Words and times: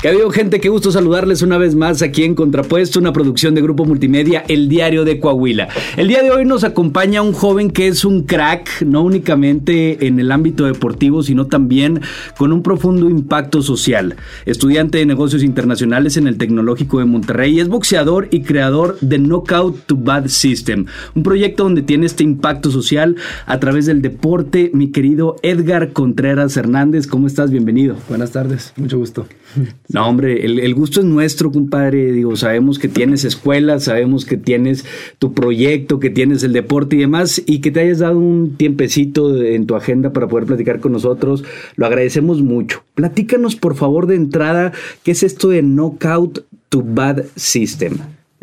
¿Qué 0.00 0.08
ha 0.08 0.12
habido, 0.12 0.30
gente? 0.30 0.60
Qué 0.60 0.70
gusto 0.70 0.90
saludarles 0.90 1.42
una 1.42 1.58
vez 1.58 1.74
más 1.74 2.00
aquí 2.00 2.24
en 2.24 2.34
Contrapuesto, 2.34 2.98
una 2.98 3.12
producción 3.12 3.54
de 3.54 3.60
Grupo 3.60 3.84
Multimedia, 3.84 4.42
El 4.48 4.66
Diario 4.70 5.04
de 5.04 5.20
Coahuila. 5.20 5.68
El 5.98 6.08
día 6.08 6.22
de 6.22 6.30
hoy 6.30 6.46
nos 6.46 6.64
acompaña 6.64 7.20
un 7.20 7.34
joven 7.34 7.70
que 7.70 7.86
es 7.86 8.06
un 8.06 8.22
crack, 8.22 8.80
no 8.80 9.02
únicamente 9.02 10.06
en 10.06 10.18
el 10.18 10.32
ámbito 10.32 10.64
deportivo, 10.64 11.22
sino 11.22 11.48
también 11.48 12.00
con 12.38 12.50
un 12.50 12.62
profundo 12.62 13.10
impacto 13.10 13.60
social. 13.60 14.16
Estudiante 14.46 14.96
de 14.96 15.04
negocios 15.04 15.42
internacionales 15.42 16.16
en 16.16 16.28
el 16.28 16.38
Tecnológico 16.38 17.00
de 17.00 17.04
Monterrey, 17.04 17.60
es 17.60 17.68
boxeador 17.68 18.28
y 18.30 18.40
creador 18.40 18.96
de 19.02 19.18
Knockout 19.18 19.84
to 19.84 19.96
Bad 19.96 20.28
System, 20.28 20.86
un 21.14 21.22
proyecto 21.22 21.64
donde 21.64 21.82
tiene 21.82 22.06
este 22.06 22.24
impacto 22.24 22.70
social 22.70 23.16
a 23.44 23.60
través 23.60 23.84
del 23.84 24.00
deporte. 24.00 24.70
Mi 24.72 24.92
querido 24.92 25.36
Edgar 25.42 25.92
Contreras 25.92 26.56
Hernández, 26.56 27.06
¿cómo 27.06 27.26
estás? 27.26 27.50
Bienvenido. 27.50 27.96
Buenas 28.08 28.30
tardes, 28.30 28.72
mucho 28.78 28.96
gusto. 28.96 29.26
No, 29.88 30.08
hombre, 30.08 30.44
el, 30.44 30.74
gusto 30.74 31.00
es 31.00 31.06
nuestro, 31.06 31.50
compadre. 31.50 32.12
Digo, 32.12 32.36
sabemos 32.36 32.78
que 32.78 32.88
tienes 32.88 33.24
escuela, 33.24 33.80
sabemos 33.80 34.24
que 34.24 34.36
tienes 34.36 34.84
tu 35.18 35.34
proyecto, 35.34 35.98
que 35.98 36.10
tienes 36.10 36.42
el 36.44 36.52
deporte 36.52 36.96
y 36.96 37.00
demás, 37.00 37.42
y 37.44 37.60
que 37.60 37.70
te 37.70 37.80
hayas 37.80 37.98
dado 37.98 38.18
un 38.18 38.56
tiempecito 38.56 39.36
en 39.42 39.66
tu 39.66 39.74
agenda 39.74 40.12
para 40.12 40.28
poder 40.28 40.46
platicar 40.46 40.80
con 40.80 40.92
nosotros. 40.92 41.44
Lo 41.76 41.86
agradecemos 41.86 42.42
mucho. 42.42 42.84
Platícanos, 42.94 43.56
por 43.56 43.74
favor, 43.74 44.06
de 44.06 44.14
entrada, 44.14 44.72
¿qué 45.02 45.10
es 45.10 45.22
esto 45.22 45.48
de 45.48 45.62
Knockout 45.62 46.44
to 46.68 46.82
Bad 46.86 47.24
System? 47.34 47.94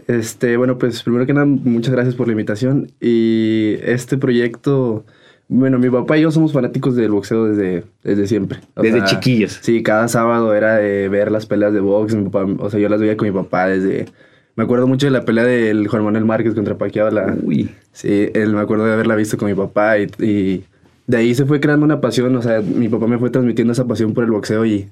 Este, 0.08 0.58
bueno, 0.58 0.78
pues 0.78 1.04
primero 1.04 1.26
que 1.26 1.34
nada, 1.34 1.46
muchas 1.46 1.94
gracias 1.94 2.16
por 2.16 2.28
la 2.28 2.34
invitación. 2.34 2.92
Y 3.02 3.76
este 3.84 4.18
proyecto 4.18 5.06
bueno, 5.50 5.80
mi 5.80 5.90
papá 5.90 6.18
y 6.18 6.22
yo 6.22 6.32
somos 6.32 6.52
fanáticos 6.52 6.96
del 6.96 7.12
boxeo 7.12 7.46
desde, 7.46 7.86
desde 8.04 8.28
siempre. 8.28 8.60
desde 8.76 9.04
chiquillos. 9.06 9.60
Sí, 9.62 9.82
cada 9.82 10.08
sábado 10.10 10.54
era 10.54 10.76
de 10.76 11.08
ver 11.08 11.32
las 11.32 11.46
peleas 11.46 11.74
de 11.74 11.80
box. 11.80 12.16
o 12.60 12.70
sea, 12.70 12.80
yo 12.80 12.90
las 12.90 13.00
veía 13.00 13.16
con 13.16 13.28
mi 13.28 13.34
papá 13.34 13.68
desde... 13.68 14.08
Me 14.56 14.64
acuerdo 14.64 14.88
mucho 14.88 15.06
de 15.06 15.12
la 15.12 15.24
pelea 15.24 15.46
del 15.46 15.88
Juan 15.88 16.04
Manuel 16.04 16.26
Márquez 16.26 16.56
contra 16.56 16.78
Paquiao. 16.78 17.12
La, 17.12 17.38
Uy. 17.44 17.70
Sí, 17.94 18.30
él, 18.34 18.54
me 18.54 18.60
acuerdo 18.60 18.86
de 18.86 18.94
haberla 18.94 19.16
visto 19.16 19.38
con 19.38 19.48
mi 19.48 19.54
papá 19.54 20.00
y, 20.00 20.08
y, 20.20 20.64
de 21.06 21.18
ahí 21.18 21.36
se 21.36 21.46
fue 21.46 21.60
creando 21.60 21.86
una 21.86 22.02
pasión. 22.02 22.36
O 22.36 22.42
sea, 22.42 22.62
mi 22.62 22.90
papá 22.90 23.06
me 23.06 23.20
fue 23.20 23.30
transmitiendo 23.30 23.74
esa 23.74 23.86
pasión 23.86 24.14
por 24.14 24.24
el 24.24 24.32
boxeo 24.32 24.66
y 24.66 24.90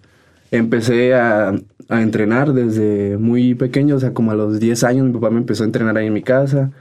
empecé 0.51 1.15
a, 1.15 1.55
a 1.89 2.01
entrenar 2.01 2.53
desde 2.53 3.17
muy 3.17 3.55
pequeño. 3.55 3.95
O 3.95 3.99
sea, 3.99 4.13
como 4.13 4.31
a 4.31 4.35
los 4.35 4.59
10 4.59 4.83
años 4.83 5.07
mi 5.07 5.13
papá 5.13 5.31
me 5.31 5.39
empezó 5.39 5.63
a 5.63 5.65
entrenar 5.65 5.97
ahí 5.97 6.07
en 6.07 6.13
mi 6.13 6.21
casa. 6.21 6.71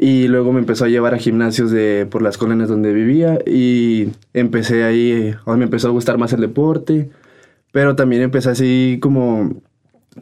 Y 0.00 0.28
luego 0.28 0.52
me 0.52 0.60
empezó 0.60 0.84
a 0.84 0.88
llevar 0.88 1.12
a 1.12 1.18
gimnasios 1.18 1.72
de, 1.72 2.06
por 2.08 2.22
las 2.22 2.38
colonias 2.38 2.68
donde 2.68 2.92
vivía 2.92 3.40
y 3.44 4.10
empecé 4.32 4.84
ahí, 4.84 5.34
me 5.44 5.64
empezó 5.64 5.88
a 5.88 5.90
gustar 5.90 6.18
más 6.18 6.32
el 6.32 6.40
deporte, 6.40 7.10
pero 7.72 7.96
también 7.96 8.22
empecé 8.22 8.50
así 8.50 8.98
como 9.02 9.60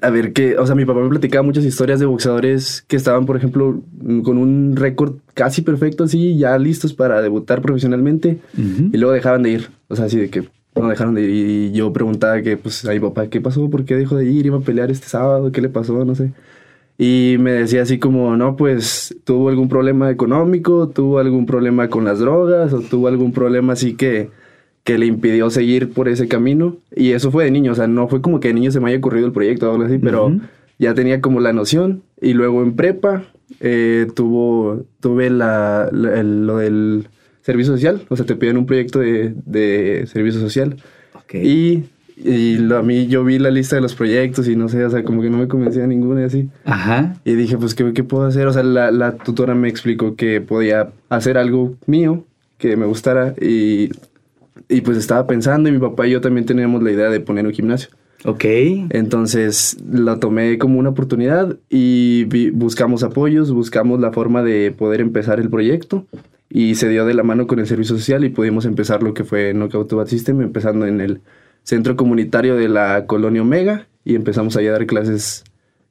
a 0.01 0.11
ver 0.11 0.33
que, 0.33 0.57
o 0.57 0.67
sea, 0.67 0.75
mi 0.75 0.87
papá 0.87 1.01
me 1.01 1.11
platicaba 1.11 1.43
muchas 1.43 1.65
historias 1.65 2.01
de 2.01 2.07
boxeadores 2.07 2.85
que 2.89 2.97
estaban, 2.97 3.27
por 3.27 3.37
ejemplo, 3.37 3.83
con 4.25 4.39
un 4.39 4.77
récord 4.77 5.17
casi 5.35 5.61
perfecto, 5.61 6.05
así, 6.05 6.39
ya 6.39 6.57
listos 6.57 6.95
para 6.95 7.21
debutar 7.21 7.61
profesionalmente 7.61 8.39
y 8.57 8.97
luego 8.97 9.13
dejaban 9.13 9.43
de 9.43 9.51
ir, 9.51 9.69
o 9.89 9.97
sea, 9.97 10.07
así 10.07 10.19
de 10.19 10.31
que 10.31 10.49
no 10.75 10.89
dejaron 10.89 11.15
de 11.15 11.23
ir 11.23 11.31
y 11.31 11.73
yo 11.73 11.93
preguntaba 11.93 12.41
que, 12.41 12.57
pues, 12.57 12.85
a 12.87 12.93
mi 12.93 13.01
papá, 13.01 13.29
¿qué 13.29 13.43
pasó? 13.43 13.69
¿Por 13.69 13.85
qué 13.85 13.97
dejó 13.97 14.17
de 14.17 14.27
ir? 14.27 14.47
Iba 14.47 14.59
a 14.59 14.61
pelear 14.61 14.91
este 14.91 15.07
sábado, 15.07 15.53
¿qué 15.53 15.61
le 15.61 15.69
pasó? 15.69 16.05
No 16.05 16.15
sé. 16.15 16.33
Y 16.98 17.36
me 17.39 17.52
decía 17.52 17.83
así 17.83 17.98
como, 17.98 18.36
no, 18.36 18.56
pues 18.56 19.14
tuvo 19.25 19.50
algún 19.50 19.69
problema 19.69 20.11
económico, 20.11 20.89
tuvo 20.89 21.19
algún 21.19 21.44
problema 21.44 21.89
con 21.89 22.05
las 22.05 22.20
drogas 22.20 22.72
o 22.72 22.80
tuvo 22.80 23.08
algún 23.08 23.33
problema 23.33 23.75
así 23.75 23.94
que, 23.94 24.30
que 24.83 24.97
le 24.97 25.06
impidió 25.06 25.50
seguir 25.50 25.92
por 25.92 26.08
ese 26.08 26.27
camino. 26.27 26.78
Y 26.94 27.12
eso 27.12 27.30
fue 27.30 27.44
de 27.44 27.50
niño, 27.50 27.72
o 27.72 27.74
sea, 27.74 27.86
no 27.86 28.08
fue 28.08 28.22
como 28.22 28.41
que 28.41 28.48
de 28.48 28.55
niño 28.55 28.70
se 28.70 28.80
me 28.80 28.89
haya 28.89 28.98
ocurrido 28.98 29.27
el 29.27 29.33
proyecto 29.33 29.69
o 29.69 29.72
algo 29.72 29.84
así, 29.84 29.98
pero 29.98 30.33
ya 30.78 30.94
tenía 30.94 31.20
como 31.20 31.41
la 31.41 31.52
noción. 31.52 32.02
Y 32.20 32.33
luego 32.33 32.62
en 32.62 32.74
prepa 32.77 33.24
eh, 33.61 34.06
tuvo, 34.14 34.86
tuve 35.00 35.28
la, 35.28 35.90
lo 35.92 36.56
del 36.56 37.08
servicio 37.42 37.74
social, 37.74 38.02
o 38.08 38.17
sea, 38.17 38.24
te 38.24 38.36
piden 38.36 38.56
un 38.56 38.67
proyecto 38.67 39.01
de, 39.01 39.35
de 39.45 40.06
servicio 40.06 40.40
social. 40.40 40.77
Okay. 41.24 41.46
Y 41.46 41.85
y 42.17 42.73
a 42.73 42.83
mí 42.83 43.07
yo 43.09 43.25
vi 43.25 43.39
la 43.39 43.51
lista 43.51 43.77
de 43.77 43.83
los 43.83 43.95
proyectos 43.95 44.49
y 44.49 44.57
no 44.57 44.69
sé, 44.69 44.85
o 44.85 44.91
sea, 44.91 45.05
como 45.05 45.21
que 45.21 45.29
no 45.29 45.37
me 45.37 45.49
convencía 45.49 45.87
ninguno 45.87 46.21
y 46.21 46.25
así. 46.25 46.49
Ajá. 46.65 47.17
Y 47.25 47.35
dije, 47.35 47.59
pues, 47.59 47.75
¿qué, 47.75 47.93
qué 47.93 48.05
puedo 48.05 48.25
hacer? 48.25 48.47
O 48.47 48.53
sea, 48.53 48.63
la, 48.63 48.91
la, 48.91 49.17
tutora 49.17 49.55
me 49.55 49.69
explicó 49.69 50.17
que 50.17 50.41
podía 50.41 50.91
hacer 51.11 51.37
algo 51.37 51.75
mío, 51.87 52.25
que 52.57 52.77
me 52.77 52.87
gustara 52.87 53.35
y, 53.41 53.91
y 54.69 54.81
pues 54.81 54.97
estaba 54.97 55.27
pensando 55.27 55.69
y 55.69 55.73
mi 55.73 55.79
papá 55.79 56.07
y 56.07 56.13
yo 56.13 56.23
también 56.23 56.47
teníamos 56.47 56.83
la 56.83 56.91
idea 56.91 57.11
de 57.11 57.21
poner 57.21 57.47
un 57.47 57.53
gimnasio. 57.53 57.91
Ok. 58.25 58.45
Entonces 58.91 59.77
lo 59.87 60.19
tomé 60.19 60.57
como 60.57 60.79
una 60.79 60.89
oportunidad 60.89 61.57
y 61.69 62.25
buscamos 62.53 63.03
apoyos, 63.03 63.53
buscamos 63.53 64.01
la 64.01 64.11
forma 64.11 64.43
de 64.43 64.73
poder 64.73 65.03
empezar 65.03 65.39
el 65.39 65.51
proyecto 65.51 66.07
y 66.48 66.77
se 66.77 66.89
dio 66.89 67.05
de 67.05 67.15
la 67.15 67.23
mano 67.23 67.47
con 67.47 67.59
el 67.59 67.67
servicio 67.67 67.97
social 67.97 68.25
y 68.25 68.31
pudimos 68.31 68.65
empezar 68.65 69.03
lo 69.03 69.13
que 69.13 69.25
fue 69.25 69.53
Knockout 69.53 69.93
Bad 69.93 70.07
System, 70.07 70.41
empezando 70.41 70.87
en 70.87 71.01
el 71.01 71.21
centro 71.67 71.97
comunitario 71.97 72.57
de 72.57 72.69
la 72.69 73.07
colonia 73.07 73.43
Omega 73.43 73.89
y 74.05 74.15
empezamos 74.15 74.57
ahí 74.57 74.69
a 74.69 74.73
dar 74.73 74.87
clases 74.87 75.45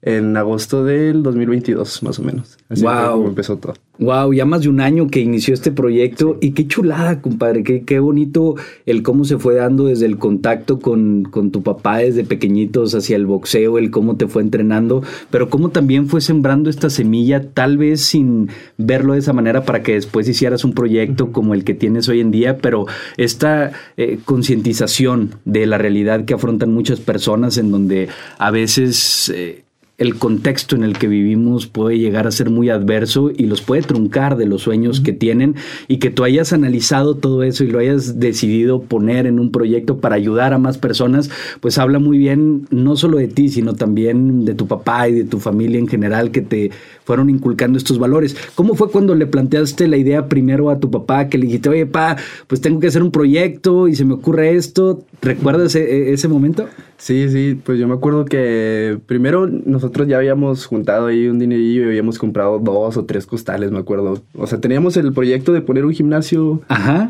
en 0.06 0.38
agosto 0.38 0.86
del 0.86 1.24
2022, 1.24 2.04
más 2.04 2.20
o 2.20 2.24
menos. 2.24 2.58
Así 2.70 2.84
wow. 2.84 3.26
empezó 3.26 3.58
todo. 3.58 3.74
Wow, 3.98 4.34
ya 4.34 4.46
más 4.46 4.62
de 4.62 4.70
un 4.70 4.82
año 4.82 5.08
que 5.08 5.22
inició 5.22 5.54
este 5.54 5.72
proyecto 5.72 6.38
y 6.42 6.52
qué 6.52 6.68
chulada, 6.68 7.22
compadre, 7.22 7.64
qué, 7.64 7.84
qué 7.84 8.00
bonito 8.00 8.56
el 8.86 9.02
cómo 9.04 9.24
se 9.24 9.38
fue 9.38 9.56
dando 9.56 9.86
desde 9.86 10.06
el 10.06 10.18
contacto 10.18 10.80
con, 10.80 11.24
con, 11.24 11.50
tu 11.50 11.64
papá 11.64 12.00
desde 12.00 12.24
pequeñitos 12.24 12.94
hacia 12.94 13.16
el 13.16 13.26
boxeo, 13.26 13.78
el 13.78 13.92
cómo 13.92 14.16
te 14.16 14.28
fue 14.28 14.42
entrenando, 14.42 15.02
pero 15.32 15.50
cómo 15.50 15.70
también 15.70 16.08
fue 16.08 16.22
sembrando 16.22 16.70
esta 16.70 16.90
semilla, 16.90 17.50
tal 17.54 17.78
vez 17.78 18.02
sin 18.02 18.50
verlo 18.78 19.14
de 19.14 19.20
esa 19.20 19.34
manera 19.34 19.64
para 19.64 19.82
que 19.82 19.94
después 19.94 20.28
hicieras 20.28 20.66
un 20.66 20.74
proyecto 20.74 21.32
como 21.32 21.54
el 21.54 21.64
que 21.64 21.74
tienes 21.74 22.10
hoy 22.10 22.20
en 22.20 22.32
día, 22.32 22.58
pero 22.58 22.86
esta 23.18 23.72
eh, 23.96 24.20
concientización 24.26 25.36
de 25.46 25.66
la 25.66 25.78
realidad 25.78 26.26
que 26.26 26.34
afrontan 26.34 26.74
muchas 26.74 27.00
personas 27.00 27.58
en 27.58 27.72
donde 27.72 28.10
a 28.38 28.52
veces... 28.52 29.32
Eh, 29.34 29.65
el 29.98 30.16
contexto 30.16 30.76
en 30.76 30.84
el 30.84 30.98
que 30.98 31.08
vivimos 31.08 31.68
puede 31.68 31.98
llegar 31.98 32.28
a 32.28 32.32
ser 32.32 32.50
muy 32.50 32.70
adverso 32.70 33.32
y 33.36 33.46
los 33.46 33.62
puede 33.62 33.82
truncar 33.82 34.36
de 34.36 34.46
los 34.46 34.64
sueños 34.64 35.00
que 35.00 35.14
tienen 35.14 35.56
y 35.88 35.98
que 35.98 36.10
tú 36.10 36.26
hayas 36.26 36.52
analizado 36.52 37.16
todo 37.16 37.44
eso 37.44 37.64
y 37.64 37.68
lo 37.68 37.80
hayas 37.80 38.20
decidido 38.20 38.82
poner 38.82 39.26
en 39.26 39.40
un 39.40 39.52
proyecto 39.52 40.00
para 40.00 40.16
ayudar 40.16 40.54
a 40.54 40.58
más 40.58 40.78
personas, 40.78 41.30
pues 41.62 41.78
habla 41.78 42.00
muy 42.00 42.18
bien 42.18 42.68
no 42.72 42.98
solo 42.98 43.18
de 43.18 43.30
ti, 43.30 43.48
sino 43.48 43.74
también 43.74 44.44
de 44.44 44.54
tu 44.54 44.68
papá 44.68 45.08
y 45.08 45.14
de 45.14 45.24
tu 45.24 45.40
familia 45.40 45.80
en 45.80 45.88
general 45.88 46.32
que 46.32 46.42
te 46.42 46.72
fueron 47.06 47.30
inculcando 47.30 47.78
estos 47.78 48.00
valores. 48.00 48.36
¿Cómo 48.56 48.74
fue 48.74 48.90
cuando 48.90 49.16
le 49.16 49.28
planteaste 49.28 49.88
la 49.88 49.98
idea 49.98 50.28
primero 50.28 50.70
a 50.70 50.80
tu 50.80 50.92
papá 50.92 51.30
que 51.30 51.38
le 51.38 51.46
dijiste, 51.46 51.70
oye, 51.70 51.86
pa, 51.86 52.18
pues 52.48 52.60
tengo 52.60 52.80
que 52.80 52.88
hacer 52.88 53.04
un 53.04 53.12
proyecto 53.12 53.88
y 53.88 53.96
se 53.96 54.04
me 54.04 54.16
ocurre 54.16 54.56
esto? 54.56 55.06
¿Recuerdas 55.22 55.76
e-, 55.76 56.12
ese, 56.12 56.28
momento? 56.28 56.68
Sí, 56.98 57.30
sí, 57.30 57.60
pues 57.64 57.80
yo 57.80 57.88
me 57.88 57.94
acuerdo 57.94 58.26
que 58.26 58.98
primero 59.06 59.48
nosotros 59.48 60.08
ya 60.08 60.18
habíamos 60.18 60.66
juntado 60.66 61.08
ahí 61.08 61.28
un 61.28 61.40
dinerillo 61.40 61.84
y 61.84 61.86
habíamos 61.86 62.18
comprado 62.18 62.60
dos 62.60 62.98
o 62.98 63.06
tres 63.06 63.26
costales, 63.28 63.72
me 63.72 63.80
acuerdo. 63.80 64.22
O 64.34 64.48
sea, 64.48 64.60
teníamos 64.60 64.98
el 64.98 65.14
proyecto 65.14 65.54
de 65.54 65.62
poner 65.62 65.86
un 65.86 65.94
gimnasio 65.94 66.62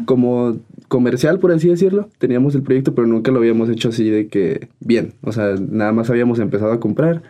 como 0.05 0.57
comercial, 0.89 1.39
por 1.39 1.53
así 1.53 1.69
decirlo. 1.69 2.09
Teníamos 2.17 2.53
el 2.55 2.63
proyecto, 2.63 2.94
pero 2.94 3.07
nunca 3.07 3.31
lo 3.31 3.39
habíamos 3.39 3.69
hecho 3.69 3.89
así 3.89 4.09
de 4.09 4.28
que 4.28 4.67
bien. 4.81 5.13
O 5.22 5.31
sea, 5.31 5.55
nada 5.55 5.94
más 5.94 6.09
habíamos 6.09 6.39
empezado 6.39 6.73
a 6.73 6.79
comprar 6.79 7.23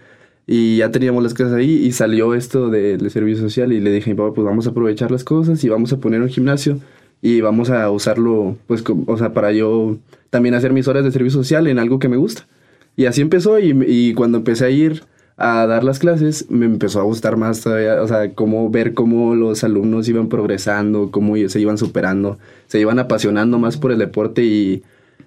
y 0.47 0.77
ya 0.77 0.91
teníamos 0.91 1.23
las 1.23 1.33
cosas 1.33 1.53
ahí 1.53 1.71
y 1.85 1.91
salió 1.91 2.35
esto 2.35 2.69
del 2.69 3.09
servicio 3.09 3.43
social 3.43 3.73
y 3.73 3.79
le 3.79 3.91
dije 3.91 4.11
a 4.11 4.13
mi 4.13 4.17
papá, 4.17 4.33
pues 4.33 4.45
vamos 4.45 4.67
a 4.67 4.71
aprovechar 4.71 5.11
las 5.11 5.23
cosas 5.23 5.63
y 5.63 5.69
vamos 5.69 5.91
a 5.93 5.97
poner 5.97 6.21
un 6.21 6.29
gimnasio 6.29 6.79
y 7.21 7.41
vamos 7.41 7.69
a 7.69 7.89
usarlo, 7.89 8.57
pues, 8.67 8.83
o 9.07 9.17
sea, 9.17 9.33
para 9.33 9.51
yo 9.51 9.97
también 10.29 10.53
hacer 10.53 10.73
mis 10.73 10.87
horas 10.87 11.03
de 11.03 11.11
servicio 11.11 11.39
social 11.39 11.67
en 11.67 11.79
algo 11.79 11.97
que 11.97 12.09
me 12.09 12.17
gusta. 12.17 12.47
Y 12.95 13.05
así 13.05 13.21
empezó 13.21 13.59
y, 13.59 13.75
y 13.87 14.13
cuando 14.13 14.37
empecé 14.37 14.65
a 14.65 14.69
ir 14.69 15.03
a 15.37 15.65
dar 15.65 15.83
las 15.83 15.99
clases, 15.99 16.49
me 16.49 16.65
empezó 16.65 16.99
a 16.99 17.03
gustar 17.03 17.35
más 17.35 17.61
todavía, 17.61 18.01
o 18.01 18.07
sea, 18.07 18.33
cómo 18.33 18.69
ver 18.69 18.93
cómo 18.93 19.35
los 19.35 19.63
alumnos 19.63 20.07
iban 20.07 20.29
progresando, 20.29 21.11
cómo 21.11 21.35
se 21.47 21.59
iban 21.59 21.77
superando, 21.77 22.37
se 22.67 22.79
iban 22.79 22.99
apasionando 22.99 23.59
más 23.59 23.77
por 23.77 23.91
el 23.91 23.97
deporte 23.97 24.43
y 24.45 24.83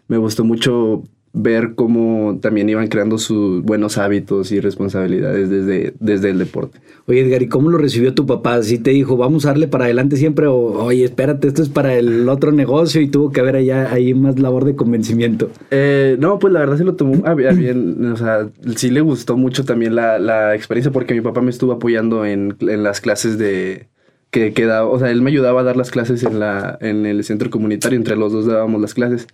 me 0.07 0.17
gustó 0.17 0.45
mucho 0.45 1.03
ver 1.33 1.75
cómo 1.75 2.39
también 2.41 2.69
iban 2.69 2.89
creando 2.89 3.19
sus 3.19 3.63
buenos 3.63 3.99
hábitos 3.99 4.51
y 4.53 4.61
responsabilidades 4.61 5.51
desde, 5.51 5.95
desde 6.01 6.31
el 6.31 6.39
deporte. 6.39 6.81
Oye, 7.07 7.21
Edgar, 7.21 7.43
¿y 7.43 7.49
cómo 7.49 7.71
lo 7.71 7.79
recibió 7.79 8.15
tu 8.15 8.27
papá? 8.27 8.63
¿Sí 8.63 8.79
te 8.79 8.91
dijo, 8.91 9.17
vamos 9.17 9.45
a 9.45 9.49
darle 9.49 9.69
para 9.69 9.85
adelante 9.85 10.17
siempre? 10.17 10.47
O, 10.47 10.57
oye, 10.85 11.05
espérate, 11.05 11.49
esto 11.49 11.63
es 11.63 11.69
para 11.69 11.95
el 11.95 12.29
otro 12.29 12.53
negocio 12.53 13.01
y 13.01 13.09
tuvo 13.09 13.31
que 13.31 13.41
haber 13.41 13.57
allá 13.57 13.93
ahí 13.93 14.15
más 14.15 14.39
labor 14.39 14.65
de 14.65 14.75
convencimiento. 14.75 15.51
Eh, 15.71 16.17
no, 16.19 16.39
pues 16.39 16.53
la 16.53 16.61
verdad 16.61 16.77
se 16.77 16.85
lo 16.85 16.95
tomó 16.97 17.23
bien. 17.35 18.13
O 18.13 18.17
sea, 18.17 18.49
sí 18.77 18.91
le 18.91 19.01
gustó 19.01 19.37
mucho 19.37 19.65
también 19.65 19.95
la, 19.95 20.19
la 20.19 20.55
experiencia 20.55 20.93
porque 20.93 21.15
mi 21.15 21.21
papá 21.21 21.41
me 21.41 21.51
estuvo 21.51 21.73
apoyando 21.73 22.25
en, 22.25 22.57
en 22.61 22.83
las 22.83 23.01
clases 23.01 23.39
de, 23.39 23.89
que, 24.31 24.53
que 24.53 24.67
o 24.67 24.99
sea, 24.99 25.11
él 25.11 25.23
me 25.23 25.31
ayudaba 25.31 25.61
a 25.61 25.65
dar 25.65 25.77
las 25.77 25.91
clases 25.91 26.23
en, 26.25 26.39
la, 26.39 26.79
en 26.81 27.07
el 27.07 27.25
centro 27.25 27.51
comunitario, 27.51 27.97
entre 27.97 28.17
los 28.17 28.33
dos 28.33 28.47
dábamos 28.47 28.81
las 28.81 28.95
clases. 28.95 29.27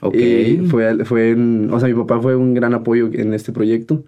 Ok. 0.00 0.14
Y 0.14 0.58
fue, 0.68 1.04
fue 1.04 1.34
o 1.34 1.78
sea, 1.80 1.88
mi 1.88 1.94
papá 1.94 2.20
fue 2.20 2.36
un 2.36 2.54
gran 2.54 2.74
apoyo 2.74 3.10
en 3.12 3.34
este 3.34 3.52
proyecto 3.52 4.04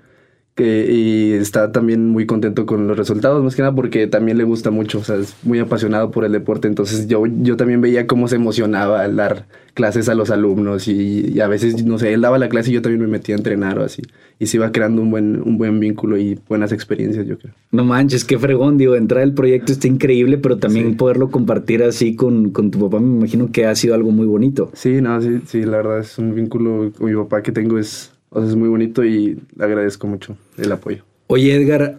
que, 0.55 0.87
y 0.91 1.33
está 1.33 1.73
también 1.73 2.09
muy 2.11 2.27
contento 2.27 2.67
con 2.67 2.87
los 2.87 2.97
resultados, 2.97 3.43
más 3.43 3.57
que 3.57 3.63
nada 3.63 3.75
porque 3.75 4.07
también 4.07 4.37
le 4.37 4.45
gusta 4.45 4.71
mucho, 4.71 4.99
o 4.99 5.05
sea, 5.05 5.17
es 5.17 5.35
muy 5.45 5.59
apasionado 5.59 6.11
por 6.11 6.25
el 6.25 6.33
deporte, 6.33 6.69
entonces 6.69 7.09
yo, 7.09 7.25
yo 7.27 7.57
también 7.57 7.81
veía 7.81 8.07
cómo 8.07 8.29
se 8.29 8.37
emocionaba 8.37 9.03
al 9.03 9.17
dar 9.17 9.47
clases 9.73 10.11
a 10.11 10.15
los 10.15 10.31
alumnos 10.31 10.89
y, 10.89 11.41
a 11.41 11.49
veces, 11.49 11.85
no 11.87 11.99
sé, 11.99 12.13
él 12.13 12.21
daba 12.21 12.39
la 12.39 12.51
clase 12.51 12.71
y 12.71 12.75
yo 12.75 12.83
también 12.83 13.01
me 13.01 13.07
metía 13.07 13.35
a 13.35 13.39
entrenar 13.39 13.79
o 13.79 13.85
así, 13.85 14.03
y 14.39 14.47
se 14.47 14.59
iba 14.59 14.71
creando 14.73 15.01
un 15.01 15.11
buen, 15.11 15.41
un 15.43 15.57
buen 15.57 15.81
vínculo 15.81 16.19
y 16.19 16.39
buenas 16.49 16.73
experiencias, 16.73 17.27
yo 17.27 17.39
creo. 17.39 17.55
No 17.71 17.87
manches, 17.87 18.27
qué 18.27 18.39
fregón, 18.39 18.77
digo, 18.77 18.95
entrar 18.95 19.23
al 19.23 19.33
proyecto 19.33 19.73
está 19.73 19.89
increíble, 19.89 20.37
pero 20.37 20.59
también 20.59 20.99
poderlo 20.99 21.31
compartir 21.31 21.83
así 21.83 22.15
con, 22.15 22.51
con 22.51 22.71
tu 22.71 22.79
papá, 22.79 23.01
me 23.01 23.17
imagino 23.17 23.51
que 23.51 23.65
ha 23.65 23.75
sido 23.75 23.95
algo 23.95 24.11
muy 24.11 24.27
bonito. 24.27 24.71
Sí, 24.75 25.01
no, 25.01 25.19
sí, 25.23 25.41
sí, 25.47 25.63
la 25.63 25.79
verdad 25.79 26.01
es 26.01 26.19
un 26.19 26.35
vínculo 26.35 26.93
con 26.99 27.11
mi 27.11 27.17
papá 27.17 27.43
que 27.43 27.53
tengo 27.53 27.79
es 27.79 28.12
o 28.33 28.41
sea, 28.41 28.49
es 28.49 28.57
muy 28.57 28.69
bonito 28.69 29.05
y 29.05 29.39
le 29.57 29.65
agradezco 29.65 30.07
mucho 30.07 30.37
el 30.57 30.73
apoyo. 30.73 31.05
Oye, 31.27 31.55
Edgar, 31.55 31.99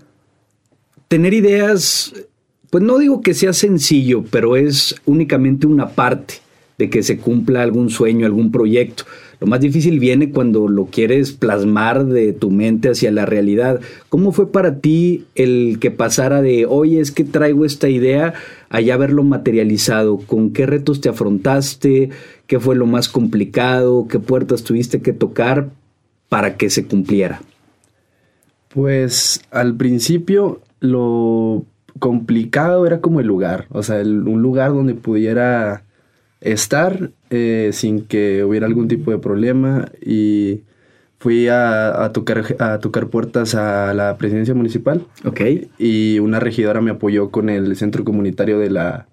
tener 1.08 1.34
ideas, 1.34 2.14
pues 2.70 2.84
no 2.84 2.98
digo 2.98 3.22
que 3.22 3.34
sea 3.34 3.54
sencillo, 3.54 4.24
pero 4.30 4.56
es 4.56 4.96
únicamente 5.06 5.68
una 5.68 5.90
parte 5.90 6.36
de 6.78 6.90
que 6.90 7.04
se 7.04 7.18
cumpla 7.18 7.62
algún 7.62 7.90
sueño, 7.90 8.26
algún 8.26 8.52
proyecto. 8.52 9.04
Lo 9.40 9.48
más 9.48 9.60
difícil 9.60 10.00
viene 10.00 10.32
cuando 10.32 10.68
lo 10.68 10.86
quieres 10.86 11.34
plasmar 11.34 12.06
de 12.06 12.34
tu 12.34 12.50
mente 12.50 12.90
hacia 12.90 13.12
la 13.12 13.26
realidad. 13.26 13.80
¿Cómo 14.10 14.32
fue 14.32 14.52
para 14.52 14.80
ti 14.80 15.26
el 15.36 15.78
que 15.80 15.92
pasara 15.92 16.42
de, 16.42 16.66
oye, 16.66 17.00
es 17.00 17.12
que 17.12 17.26
traigo 17.26 17.66
esta 17.66 17.90
idea, 17.90 18.34
a 18.70 18.82
ya 18.82 18.98
verlo 18.98 19.24
materializado? 19.24 20.18
¿Con 20.18 20.52
qué 20.52 20.66
retos 20.66 21.02
te 21.02 21.10
afrontaste? 21.10 22.10
¿Qué 22.48 22.60
fue 22.60 22.76
lo 22.76 22.88
más 22.88 23.10
complicado? 23.10 24.08
¿Qué 24.08 24.18
puertas 24.20 24.64
tuviste 24.64 25.02
que 25.02 25.14
tocar 25.14 25.70
para 26.34 26.58
que 26.58 26.72
se 26.72 26.88
cumpliera? 26.88 27.44
Pues 28.70 29.44
al 29.52 29.76
principio 29.76 30.62
lo 30.80 31.64
complicado 32.00 32.88
era 32.88 33.02
como 33.02 33.20
el 33.20 33.28
lugar, 33.28 33.68
o 33.70 33.84
sea, 33.84 33.98
un 33.98 34.42
lugar 34.42 34.72
donde 34.72 34.96
pudiera 34.96 35.84
estar 36.42 37.12
eh, 37.30 37.70
sin 37.72 38.06
que 38.06 38.44
hubiera 38.44 38.66
algún 38.66 38.88
tipo 38.88 39.12
de 39.12 39.20
problema 39.20 39.92
y 40.04 40.62
fui 41.20 41.50
a, 41.50 42.10
tocar, 42.16 42.56
a 42.58 42.80
tocar 42.80 43.10
puertas 43.10 43.54
a 43.54 43.94
la 43.94 44.18
presidencia 44.18 44.56
municipal. 44.56 45.06
Ok. 45.26 45.42
Y 45.78 46.18
una 46.18 46.40
regidora 46.40 46.82
me 46.82 46.90
apoyó 46.90 47.30
con 47.30 47.52
el 47.52 47.76
centro 47.76 48.04
comunitario 48.04 48.58
de 48.58 48.72
la, 48.72 49.06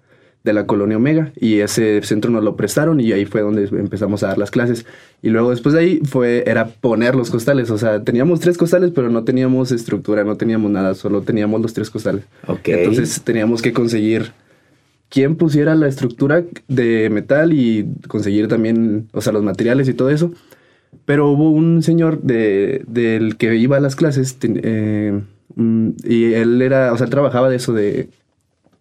de 0.43 0.53
la 0.53 0.65
colonia 0.65 0.97
Omega 0.97 1.31
y 1.39 1.59
ese 1.59 2.01
centro 2.01 2.31
nos 2.31 2.43
lo 2.43 2.55
prestaron 2.55 2.99
y 2.99 3.11
ahí 3.11 3.25
fue 3.25 3.41
donde 3.41 3.65
empezamos 3.65 4.23
a 4.23 4.27
dar 4.27 4.37
las 4.37 4.49
clases. 4.49 4.85
Y 5.21 5.29
luego 5.29 5.51
después 5.51 5.73
de 5.73 5.81
ahí 5.81 6.01
fue 6.03 6.43
era 6.47 6.67
poner 6.67 7.15
los 7.15 7.29
costales 7.29 7.69
o 7.69 7.77
sea 7.77 8.03
teníamos 8.03 8.39
tres 8.39 8.57
costales 8.57 8.91
pero 8.93 9.09
no 9.09 9.23
teníamos 9.23 9.71
estructura 9.71 10.23
no 10.23 10.37
teníamos 10.37 10.71
nada 10.71 10.95
solo 10.95 11.21
teníamos 11.21 11.61
los 11.61 11.73
tres 11.73 11.89
costales. 11.89 12.23
Okay. 12.47 12.73
entonces 12.73 13.21
teníamos 13.21 13.61
que 13.61 13.71
conseguir 13.71 14.31
quién 15.09 15.35
pusiera 15.35 15.75
la 15.75 15.87
estructura 15.87 16.43
de 16.67 17.09
metal 17.11 17.53
y 17.53 17.87
conseguir 18.07 18.47
también 18.47 19.09
o 19.11 19.21
sea 19.21 19.33
los 19.33 19.43
materiales 19.43 19.87
y 19.89 19.93
todo 19.93 20.09
eso. 20.09 20.31
Pero 21.05 21.29
hubo 21.29 21.51
un 21.51 21.83
señor 21.83 22.21
de, 22.21 22.83
del 22.87 23.37
que 23.37 23.55
iba 23.55 23.77
a 23.77 23.79
las 23.79 23.95
clases 23.95 24.37
eh, 24.41 25.21
mm, 25.55 25.89
y 26.03 26.33
él 26.33 26.61
era 26.61 26.91
o 26.93 26.97
sea 26.97 27.05
él 27.05 27.11
trabajaba 27.11 27.49
de 27.49 27.57
eso 27.57 27.73
de 27.73 28.09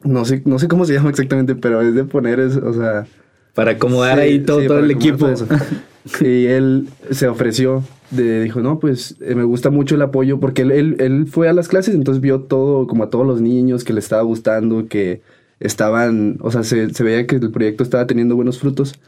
no 0.03 0.25
sé, 0.25 0.43
no 0.45 0.59
sé 0.59 0.69
cómo 0.69 0.85
se 0.85 0.95
llama 0.95 1.11
exactamente, 1.11 1.55
pero 1.55 1.81
es 1.81 1.95
de 1.95 2.05
poner, 2.05 2.41
o 2.41 2.73
sea... 2.73 3.07
Para 3.55 3.73
acomodar 3.73 4.19
ahí 4.19 4.39
todo, 4.41 4.65
todo 4.65 4.79
el 4.79 4.91
equipo. 4.91 5.29
y 6.21 6.47
él 6.47 6.89
se 7.11 7.29
ofreció, 7.29 7.83
de, 8.11 8.43
dijo, 8.43 8.61
no, 8.61 8.79
pues 8.79 9.17
eh, 9.21 9.35
me 9.35 9.45
gusta 9.45 9.71
mucho 9.71 9.97
el 9.97 10.03
apoyo, 10.03 10.39
porque 10.41 10.63
él, 10.63 10.97
él, 10.99 11.27
fue 11.27 11.49
a 11.49 11.53
las 11.53 11.69
clases, 11.69 11.95
entonces 11.95 12.21
vio 12.21 12.43
todo, 12.43 12.87
como 12.87 13.05
a 13.05 13.11
todos 13.11 13.27
los 13.27 13.41
niños 13.41 13.85
que 13.85 13.93
le 13.93 14.01
estaba 14.01 14.23
gustando, 14.23 14.87
que 14.89 15.21
estaban, 15.59 16.39
o 16.41 16.51
sea, 16.51 16.63
se, 16.63 16.95
se 16.95 17.05
veía 17.05 17.27
que 17.27 17.37
el 17.37 17.51
proyecto 17.51 17.83
estaba 17.83 18.07
teniendo 18.07 18.37
buenos 18.37 18.59
frutos 18.59 18.99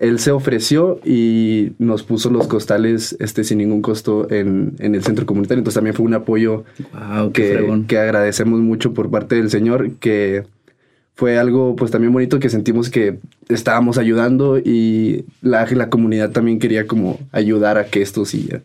él 0.00 0.20
se 0.20 0.30
ofreció 0.30 1.00
y 1.04 1.72
nos 1.78 2.04
puso 2.04 2.30
los 2.30 2.46
costales 2.46 3.16
este, 3.18 3.42
sin 3.42 3.58
ningún 3.58 3.82
costo 3.82 4.30
en, 4.30 4.76
el 4.78 5.02
centro 5.02 5.26
comunitario. 5.26 5.58
Entonces 5.60 5.74
también 5.74 5.94
fue 5.94 6.06
un 6.06 6.14
apoyo 6.14 6.64
que, 7.32 7.84
que, 7.88 7.98
agradecemos 7.98 8.60
mucho 8.60 8.94
por 8.94 9.10
parte 9.10 9.34
del 9.34 9.50
Señor, 9.50 9.92
que 9.98 10.44
fue 11.14 11.36
algo 11.36 11.74
pues 11.74 11.90
también 11.90 12.12
bonito 12.12 12.38
que 12.38 12.48
sentimos 12.48 12.90
que 12.90 13.18
estábamos 13.48 13.98
ayudando 13.98 14.58
y 14.58 15.24
la, 15.42 15.66
la 15.66 15.90
comunidad 15.90 16.30
también 16.30 16.60
quería 16.60 16.86
como 16.86 17.18
ayudar 17.32 17.76
a 17.76 17.86
que 17.86 18.00
esto 18.00 18.24
siga. 18.24 18.62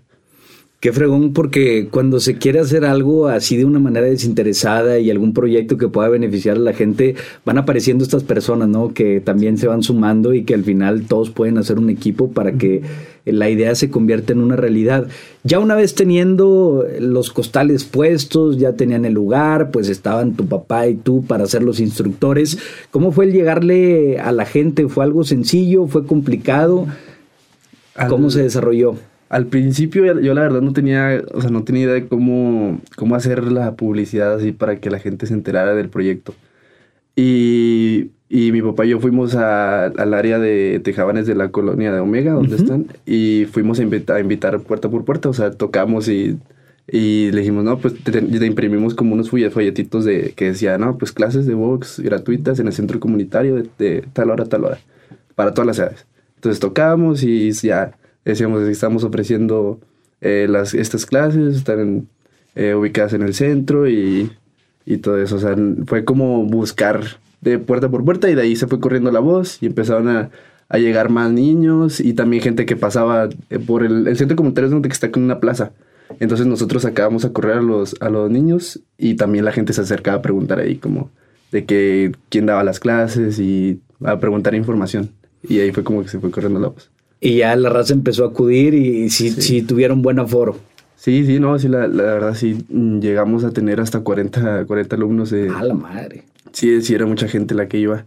Qué 0.83 0.91
fregón, 0.91 1.31
porque 1.31 1.87
cuando 1.89 2.19
se 2.19 2.37
quiere 2.37 2.59
hacer 2.59 2.83
algo 2.83 3.29
así 3.29 3.55
de 3.55 3.63
una 3.63 3.79
manera 3.79 4.05
desinteresada 4.05 4.99
y 4.99 5.09
algún 5.09 5.33
proyecto 5.33 5.77
que 5.77 5.87
pueda 5.87 6.09
beneficiar 6.09 6.57
a 6.57 6.59
la 6.59 6.73
gente, 6.73 7.15
van 7.45 7.57
apareciendo 7.57 8.03
estas 8.03 8.25
personas, 8.25 8.67
¿no? 8.67 8.93
Que 8.93 9.21
también 9.21 9.57
se 9.57 9.67
van 9.67 9.81
sumando 9.81 10.33
y 10.33 10.43
que 10.43 10.53
al 10.53 10.65
final 10.65 11.05
todos 11.05 11.29
pueden 11.29 11.57
hacer 11.57 11.79
un 11.79 11.89
equipo 11.89 12.31
para 12.31 12.51
que 12.51 12.81
la 13.23 13.49
idea 13.49 13.75
se 13.75 13.89
convierta 13.89 14.33
en 14.33 14.41
una 14.41 14.57
realidad. 14.57 15.07
Ya 15.45 15.59
una 15.59 15.75
vez 15.75 15.95
teniendo 15.95 16.85
los 16.99 17.31
costales 17.31 17.85
puestos, 17.85 18.57
ya 18.57 18.73
tenían 18.73 19.05
el 19.05 19.13
lugar, 19.13 19.71
pues 19.71 19.87
estaban 19.87 20.33
tu 20.33 20.47
papá 20.47 20.89
y 20.89 20.95
tú 20.95 21.23
para 21.23 21.45
ser 21.45 21.63
los 21.63 21.79
instructores. 21.79 22.57
¿Cómo 22.91 23.13
fue 23.13 23.23
el 23.23 23.31
llegarle 23.31 24.19
a 24.19 24.33
la 24.33 24.43
gente? 24.43 24.89
¿Fue 24.89 25.05
algo 25.05 25.23
sencillo? 25.23 25.87
¿Fue 25.87 26.05
complicado? 26.05 26.87
¿Cómo 28.09 28.29
se 28.29 28.43
desarrolló? 28.43 28.97
Al 29.33 29.47
principio 29.47 30.19
yo 30.21 30.33
la 30.35 30.41
verdad 30.41 30.61
no 30.61 30.73
tenía, 30.73 31.23
o 31.33 31.41
sea, 31.41 31.49
no 31.49 31.63
tenía 31.63 31.85
idea 31.85 31.95
de 31.95 32.07
cómo, 32.07 32.79
cómo 32.95 33.15
hacer 33.15 33.51
la 33.51 33.75
publicidad 33.75 34.35
así 34.35 34.51
para 34.51 34.75
que 34.79 34.91
la 34.91 34.99
gente 34.99 35.25
se 35.25 35.33
enterara 35.33 35.73
del 35.73 35.89
proyecto. 35.89 36.35
Y, 37.15 38.11
y 38.29 38.51
mi 38.51 38.61
papá 38.61 38.85
y 38.85 38.89
yo 38.89 38.99
fuimos 38.99 39.33
al 39.33 40.13
área 40.13 40.37
de 40.37 40.79
Tejabanes 40.83 41.25
de 41.25 41.33
la 41.33 41.49
colonia 41.49 41.91
de 41.91 41.99
Omega, 41.99 42.33
donde 42.33 42.57
están, 42.57 42.85
y 43.07 43.45
fuimos 43.51 43.79
a 43.79 43.81
invitar, 43.81 44.17
a 44.17 44.19
invitar, 44.19 44.59
puerta 44.59 44.87
por 44.87 45.03
puerta, 45.03 45.29
o 45.29 45.33
sea, 45.33 45.49
tocamos 45.49 46.07
y, 46.09 46.37
y 46.87 47.31
le 47.31 47.39
dijimos, 47.39 47.63
no, 47.63 47.79
pues 47.79 47.95
te, 48.03 48.19
imprimimos 48.45 48.93
como 48.93 49.15
unos 49.15 49.31
folletitos 49.31 50.05
de, 50.05 50.33
que 50.35 50.45
decía, 50.45 50.77
no, 50.77 50.99
pues 50.99 51.11
clases 51.11 51.47
de 51.47 51.55
box 51.55 52.01
gratuitas 52.01 52.59
en 52.59 52.67
el 52.67 52.73
centro 52.73 52.99
comunitario 52.99 53.55
de, 53.55 53.67
de 53.79 54.05
tal 54.13 54.29
hora 54.29 54.43
a 54.43 54.47
tal 54.47 54.65
hora, 54.65 54.77
para 55.33 55.55
todas 55.55 55.65
las 55.65 55.79
edades. 55.79 56.05
Entonces 56.35 56.59
tocamos 56.59 57.23
y 57.23 57.51
ya 57.51 57.93
decíamos, 58.25 58.63
estamos 58.63 59.03
ofreciendo 59.03 59.79
eh, 60.21 60.47
las, 60.49 60.73
estas 60.73 61.05
clases, 61.05 61.55
están 61.55 62.07
eh, 62.55 62.73
ubicadas 62.75 63.13
en 63.13 63.23
el 63.23 63.33
centro 63.33 63.87
y, 63.89 64.31
y, 64.85 64.97
todo 64.97 65.17
eso. 65.21 65.35
O 65.35 65.39
sea, 65.39 65.55
fue 65.85 66.05
como 66.05 66.45
buscar 66.45 67.03
de 67.41 67.59
puerta 67.59 67.89
por 67.89 68.05
puerta 68.05 68.29
y 68.29 68.35
de 68.35 68.41
ahí 68.41 68.55
se 68.55 68.67
fue 68.67 68.79
corriendo 68.79 69.11
la 69.11 69.19
voz 69.19 69.61
y 69.61 69.65
empezaron 69.65 70.07
a, 70.07 70.29
a 70.69 70.77
llegar 70.77 71.09
más 71.09 71.31
niños 71.31 71.99
y 71.99 72.13
también 72.13 72.41
gente 72.41 72.65
que 72.65 72.75
pasaba 72.75 73.29
eh, 73.49 73.59
por 73.59 73.83
el, 73.83 74.07
el 74.07 74.17
centro 74.17 74.37
comunitario 74.37 74.69
donde 74.69 74.89
está 74.89 75.11
con 75.11 75.23
una 75.23 75.39
plaza. 75.39 75.71
Entonces 76.19 76.45
nosotros 76.45 76.85
acabamos 76.85 77.25
a 77.25 77.33
correr 77.33 77.57
a 77.57 77.61
los, 77.61 77.95
a 77.99 78.09
los 78.09 78.29
niños 78.29 78.79
y 78.97 79.15
también 79.15 79.45
la 79.45 79.51
gente 79.51 79.73
se 79.73 79.81
acercaba 79.81 80.17
a 80.17 80.21
preguntar 80.21 80.59
ahí 80.59 80.77
como 80.77 81.09
de 81.51 81.65
que 81.65 82.11
quién 82.29 82.45
daba 82.45 82.63
las 82.63 82.79
clases 82.79 83.39
y 83.39 83.81
a 84.03 84.19
preguntar 84.19 84.55
información. 84.55 85.09
Y 85.47 85.59
ahí 85.59 85.71
fue 85.71 85.83
como 85.83 86.01
que 86.01 86.09
se 86.09 86.19
fue 86.19 86.31
corriendo 86.31 86.59
la 86.59 86.69
voz. 86.69 86.89
Y 87.23 87.37
ya 87.37 87.55
la 87.55 87.69
raza 87.69 87.93
empezó 87.93 88.25
a 88.25 88.27
acudir 88.27 88.73
y 88.73 89.09
sí, 89.09 89.29
sí. 89.29 89.61
tuvieron 89.61 90.01
buen 90.01 90.19
aforo. 90.19 90.57
Sí, 90.97 91.25
sí, 91.25 91.39
no, 91.39 91.57
sí, 91.57 91.69
la, 91.69 91.87
la, 91.87 92.03
verdad 92.03 92.33
sí, 92.33 92.65
mm, 92.67 92.99
llegamos 92.99 93.45
a 93.45 93.51
tener 93.51 93.79
hasta 93.79 94.01
40, 94.01 94.65
40 94.65 94.95
alumnos. 94.97 95.29
De, 95.29 95.49
a 95.49 95.63
la 95.63 95.73
madre. 95.73 96.23
Sí, 96.51 96.81
sí, 96.81 96.93
era 96.93 97.05
mucha 97.05 97.29
gente 97.29 97.55
la 97.55 97.69
que 97.69 97.77
iba. 97.77 98.05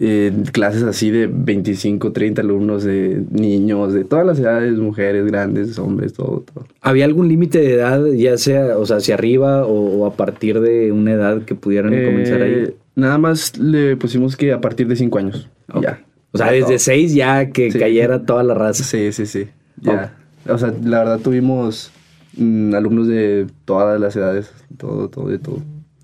Eh, 0.00 0.32
clases 0.52 0.84
así 0.84 1.10
de 1.10 1.26
25, 1.26 2.12
30 2.12 2.40
alumnos, 2.40 2.84
de 2.84 3.22
niños, 3.30 3.92
de 3.92 4.04
todas 4.04 4.24
las 4.24 4.38
edades, 4.38 4.78
mujeres, 4.78 5.26
grandes, 5.26 5.78
hombres, 5.78 6.14
todo, 6.14 6.44
todo. 6.54 6.66
¿Había 6.80 7.04
algún 7.04 7.28
límite 7.28 7.58
de 7.58 7.74
edad, 7.74 8.06
ya 8.06 8.38
sea, 8.38 8.78
o 8.78 8.86
sea, 8.86 8.96
hacia 8.96 9.14
arriba 9.14 9.66
o, 9.66 10.06
a 10.06 10.14
partir 10.14 10.60
de 10.60 10.90
una 10.90 11.12
edad 11.12 11.42
que 11.42 11.54
pudieran 11.54 11.90
comenzar 11.90 12.40
ahí? 12.40 12.52
Eh, 12.52 12.74
nada 12.94 13.18
más 13.18 13.58
le 13.58 13.96
pusimos 13.96 14.36
que 14.36 14.52
a 14.52 14.60
partir 14.60 14.86
de 14.88 14.96
5 14.96 15.18
años. 15.18 15.50
Ya. 15.82 16.00
O 16.32 16.38
sea, 16.38 16.52
desde 16.52 16.78
seis 16.78 17.14
ya 17.14 17.50
que 17.50 17.70
cayera 17.70 18.24
toda 18.24 18.42
la 18.42 18.54
raza. 18.54 18.84
Sí, 18.84 19.12
sí, 19.12 19.26
sí. 19.26 19.48
Ya. 19.80 20.14
O 20.46 20.58
sea, 20.58 20.74
la 20.82 20.98
verdad 20.98 21.20
tuvimos 21.20 21.90
mm, 22.36 22.74
alumnos 22.74 23.08
de 23.08 23.46
todas 23.64 24.00
las 24.00 24.16
edades, 24.16 24.52
todo, 24.76 25.08
todo, 25.08 25.28
de 25.28 25.38
todo. 25.38 25.62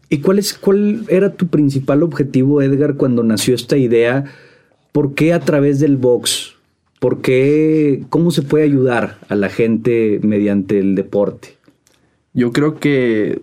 ¿Y 0.08 0.18
cuál, 0.18 0.38
es, 0.38 0.54
cuál 0.54 1.04
era 1.08 1.32
tu 1.32 1.48
principal 1.48 2.02
objetivo, 2.02 2.62
Edgar, 2.62 2.94
cuando 2.96 3.22
nació 3.22 3.54
esta 3.54 3.76
idea? 3.76 4.24
¿Por 4.92 5.14
qué 5.14 5.32
a 5.32 5.40
través 5.40 5.80
del 5.80 5.96
box? 5.96 6.54
¿Por 7.00 7.20
qué? 7.20 8.04
¿Cómo 8.08 8.30
se 8.30 8.42
puede 8.42 8.64
ayudar 8.64 9.18
a 9.28 9.34
la 9.34 9.48
gente 9.48 10.20
mediante 10.22 10.78
el 10.78 10.94
deporte? 10.94 11.56
Yo 12.32 12.52
creo 12.52 12.78
que 12.78 13.42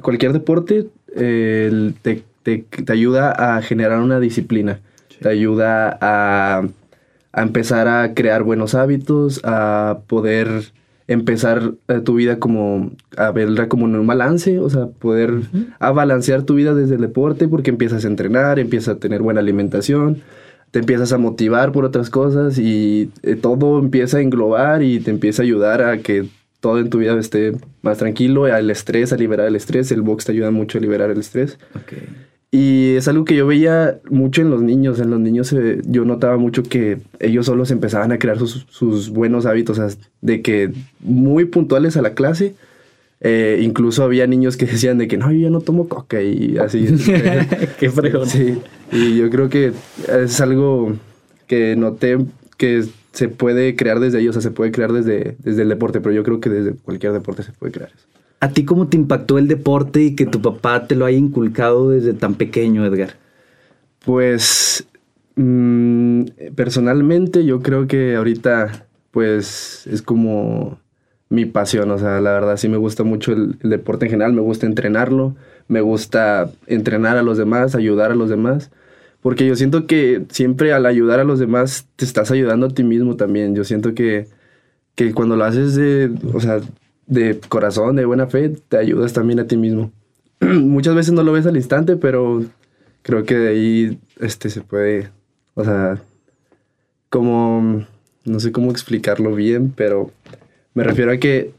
cualquier 0.00 0.32
deporte 0.32 0.88
eh, 1.14 1.92
te, 2.02 2.22
te, 2.42 2.58
te 2.58 2.92
ayuda 2.92 3.56
a 3.56 3.62
generar 3.62 4.00
una 4.00 4.20
disciplina 4.20 4.80
te 5.20 5.28
ayuda 5.28 5.98
a, 6.00 6.62
a 7.32 7.42
empezar 7.42 7.88
a 7.88 8.14
crear 8.14 8.42
buenos 8.42 8.74
hábitos, 8.74 9.40
a 9.44 10.00
poder 10.06 10.72
empezar 11.10 11.72
eh, 11.88 12.00
tu 12.04 12.14
vida 12.14 12.38
como 12.38 12.92
a 13.16 13.32
verla 13.32 13.68
como 13.68 13.86
en 13.86 13.96
un 13.96 14.06
balance, 14.06 14.60
o 14.60 14.70
sea, 14.70 14.86
poder 14.86 15.40
a 15.80 15.90
balancear 15.90 16.44
tu 16.44 16.54
vida 16.54 16.72
desde 16.72 16.94
el 16.94 17.00
deporte 17.00 17.48
porque 17.48 17.70
empiezas 17.70 18.04
a 18.04 18.08
entrenar, 18.08 18.60
empiezas 18.60 18.96
a 18.96 18.98
tener 19.00 19.20
buena 19.20 19.40
alimentación, 19.40 20.22
te 20.70 20.78
empiezas 20.78 21.12
a 21.12 21.18
motivar 21.18 21.72
por 21.72 21.84
otras 21.84 22.10
cosas 22.10 22.58
y 22.58 23.10
eh, 23.24 23.34
todo 23.34 23.80
empieza 23.80 24.18
a 24.18 24.20
englobar 24.20 24.84
y 24.84 25.00
te 25.00 25.10
empieza 25.10 25.42
a 25.42 25.46
ayudar 25.46 25.82
a 25.82 25.98
que 25.98 26.28
todo 26.60 26.78
en 26.78 26.90
tu 26.90 26.98
vida 26.98 27.18
esté 27.18 27.54
más 27.82 27.98
tranquilo, 27.98 28.44
al 28.44 28.70
estrés, 28.70 29.12
a 29.12 29.16
liberar 29.16 29.48
el 29.48 29.56
estrés, 29.56 29.90
el 29.90 30.02
box 30.02 30.26
te 30.26 30.32
ayuda 30.32 30.52
mucho 30.52 30.78
a 30.78 30.80
liberar 30.80 31.10
el 31.10 31.18
estrés. 31.18 31.58
Okay. 31.82 32.06
Y 32.52 32.96
es 32.96 33.06
algo 33.06 33.24
que 33.24 33.36
yo 33.36 33.46
veía 33.46 34.00
mucho 34.10 34.42
en 34.42 34.50
los 34.50 34.60
niños. 34.60 34.98
En 34.98 35.10
los 35.10 35.20
niños 35.20 35.52
eh, 35.52 35.80
yo 35.86 36.04
notaba 36.04 36.36
mucho 36.36 36.64
que 36.64 36.98
ellos 37.20 37.46
solos 37.46 37.70
empezaban 37.70 38.10
a 38.10 38.18
crear 38.18 38.38
sus, 38.38 38.66
sus 38.70 39.10
buenos 39.10 39.46
hábitos, 39.46 39.80
de 40.20 40.42
que 40.42 40.72
muy 41.00 41.44
puntuales 41.44 41.96
a 41.96 42.02
la 42.02 42.14
clase. 42.14 42.54
Eh, 43.20 43.60
incluso 43.62 44.02
había 44.02 44.26
niños 44.26 44.56
que 44.56 44.66
decían 44.66 44.98
de 44.98 45.06
que 45.06 45.16
no, 45.16 45.30
yo 45.30 45.38
ya 45.38 45.50
no 45.50 45.60
tomo 45.60 45.88
coca 45.88 46.22
y 46.22 46.58
así. 46.58 46.86
Qué 47.78 47.90
fregón. 47.90 48.26
Sí, 48.26 48.58
y 48.90 49.16
yo 49.16 49.30
creo 49.30 49.48
que 49.48 49.72
es 50.08 50.40
algo 50.40 50.94
que 51.46 51.76
noté 51.76 52.18
que 52.56 52.84
se 53.12 53.28
puede 53.28 53.76
crear 53.76 54.00
desde 54.00 54.20
ellos, 54.20 54.36
o 54.36 54.40
sea, 54.40 54.50
se 54.50 54.54
puede 54.54 54.72
crear 54.72 54.92
desde, 54.92 55.36
desde 55.38 55.62
el 55.62 55.68
deporte, 55.68 56.00
pero 56.00 56.14
yo 56.14 56.22
creo 56.22 56.40
que 56.40 56.50
desde 56.50 56.74
cualquier 56.74 57.12
deporte 57.12 57.42
se 57.42 57.52
puede 57.52 57.72
crear 57.72 57.90
eso. 57.90 58.06
¿A 58.40 58.48
ti 58.50 58.64
cómo 58.64 58.88
te 58.88 58.96
impactó 58.96 59.38
el 59.38 59.48
deporte 59.48 60.02
y 60.02 60.16
que 60.16 60.24
tu 60.26 60.40
papá 60.40 60.86
te 60.86 60.96
lo 60.96 61.04
haya 61.04 61.18
inculcado 61.18 61.90
desde 61.90 62.14
tan 62.14 62.34
pequeño, 62.34 62.86
Edgar? 62.86 63.16
Pues 64.04 64.86
mmm, 65.36 66.24
personalmente 66.54 67.44
yo 67.44 67.60
creo 67.60 67.86
que 67.86 68.16
ahorita 68.16 68.86
pues 69.10 69.86
es 69.86 70.02
como 70.02 70.78
mi 71.28 71.46
pasión, 71.46 71.90
o 71.90 71.98
sea, 71.98 72.20
la 72.20 72.32
verdad 72.32 72.56
sí 72.56 72.68
me 72.68 72.76
gusta 72.76 73.04
mucho 73.04 73.32
el, 73.32 73.56
el, 73.62 73.70
deporte 73.70 74.06
en 74.06 74.12
general, 74.12 74.32
me 74.32 74.40
gusta 74.40 74.66
entrenarlo, 74.66 75.36
me 75.68 75.80
gusta 75.80 76.50
entrenar 76.66 77.16
a 77.16 77.22
los 77.22 77.38
demás, 77.38 77.74
ayudar 77.74 78.10
a 78.10 78.14
los 78.16 78.30
demás, 78.30 78.70
porque 79.20 79.46
yo 79.46 79.54
siento 79.56 79.86
que 79.86 80.24
siempre 80.30 80.72
al 80.72 80.86
ayudar 80.86 81.20
a 81.20 81.24
los 81.24 81.38
demás 81.38 81.86
te 81.96 82.04
estás 82.04 82.30
ayudando 82.30 82.66
a 82.66 82.70
ti 82.70 82.84
mismo 82.84 83.16
también, 83.16 83.54
yo 83.54 83.64
siento 83.64 83.94
que, 83.94 84.28
que 84.96 85.12
cuando 85.14 85.36
lo 85.36 85.44
haces 85.44 85.74
de, 85.76 86.10
o 86.32 86.40
sea, 86.40 86.60
de 87.10 87.38
corazón, 87.48 87.96
de 87.96 88.06
buena 88.06 88.28
fe, 88.28 88.48
te 88.68 88.78
ayudas 88.78 89.12
también 89.12 89.40
a 89.40 89.46
ti 89.46 89.56
mismo. 89.56 89.92
Muchas 90.40 90.94
veces 90.94 91.12
no 91.12 91.22
lo 91.22 91.32
ves 91.32 91.44
al 91.44 91.56
instante, 91.56 91.96
pero 91.96 92.42
creo 93.02 93.24
que 93.24 93.36
de 93.36 93.48
ahí 93.48 93.98
este, 94.20 94.48
se 94.48 94.62
puede, 94.62 95.10
o 95.54 95.64
sea, 95.64 96.00
como, 97.10 97.84
no 98.24 98.40
sé 98.40 98.52
cómo 98.52 98.70
explicarlo 98.70 99.34
bien, 99.34 99.72
pero 99.76 100.12
me 100.72 100.84
refiero 100.84 101.12
a 101.12 101.18
que 101.18 101.52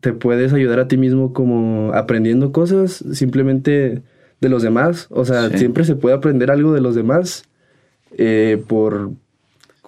te 0.00 0.12
puedes 0.14 0.52
ayudar 0.52 0.80
a 0.80 0.88
ti 0.88 0.96
mismo 0.96 1.32
como 1.34 1.92
aprendiendo 1.92 2.50
cosas 2.50 3.04
simplemente 3.12 4.02
de 4.40 4.48
los 4.48 4.62
demás. 4.62 5.06
O 5.10 5.26
sea, 5.26 5.50
sí. 5.50 5.58
siempre 5.58 5.84
se 5.84 5.96
puede 5.96 6.16
aprender 6.16 6.50
algo 6.50 6.72
de 6.72 6.80
los 6.80 6.94
demás 6.94 7.44
eh, 8.16 8.62
por 8.66 9.10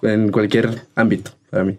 en 0.03 0.31
cualquier 0.31 0.83
ámbito 0.95 1.31
para 1.49 1.63
mí. 1.63 1.77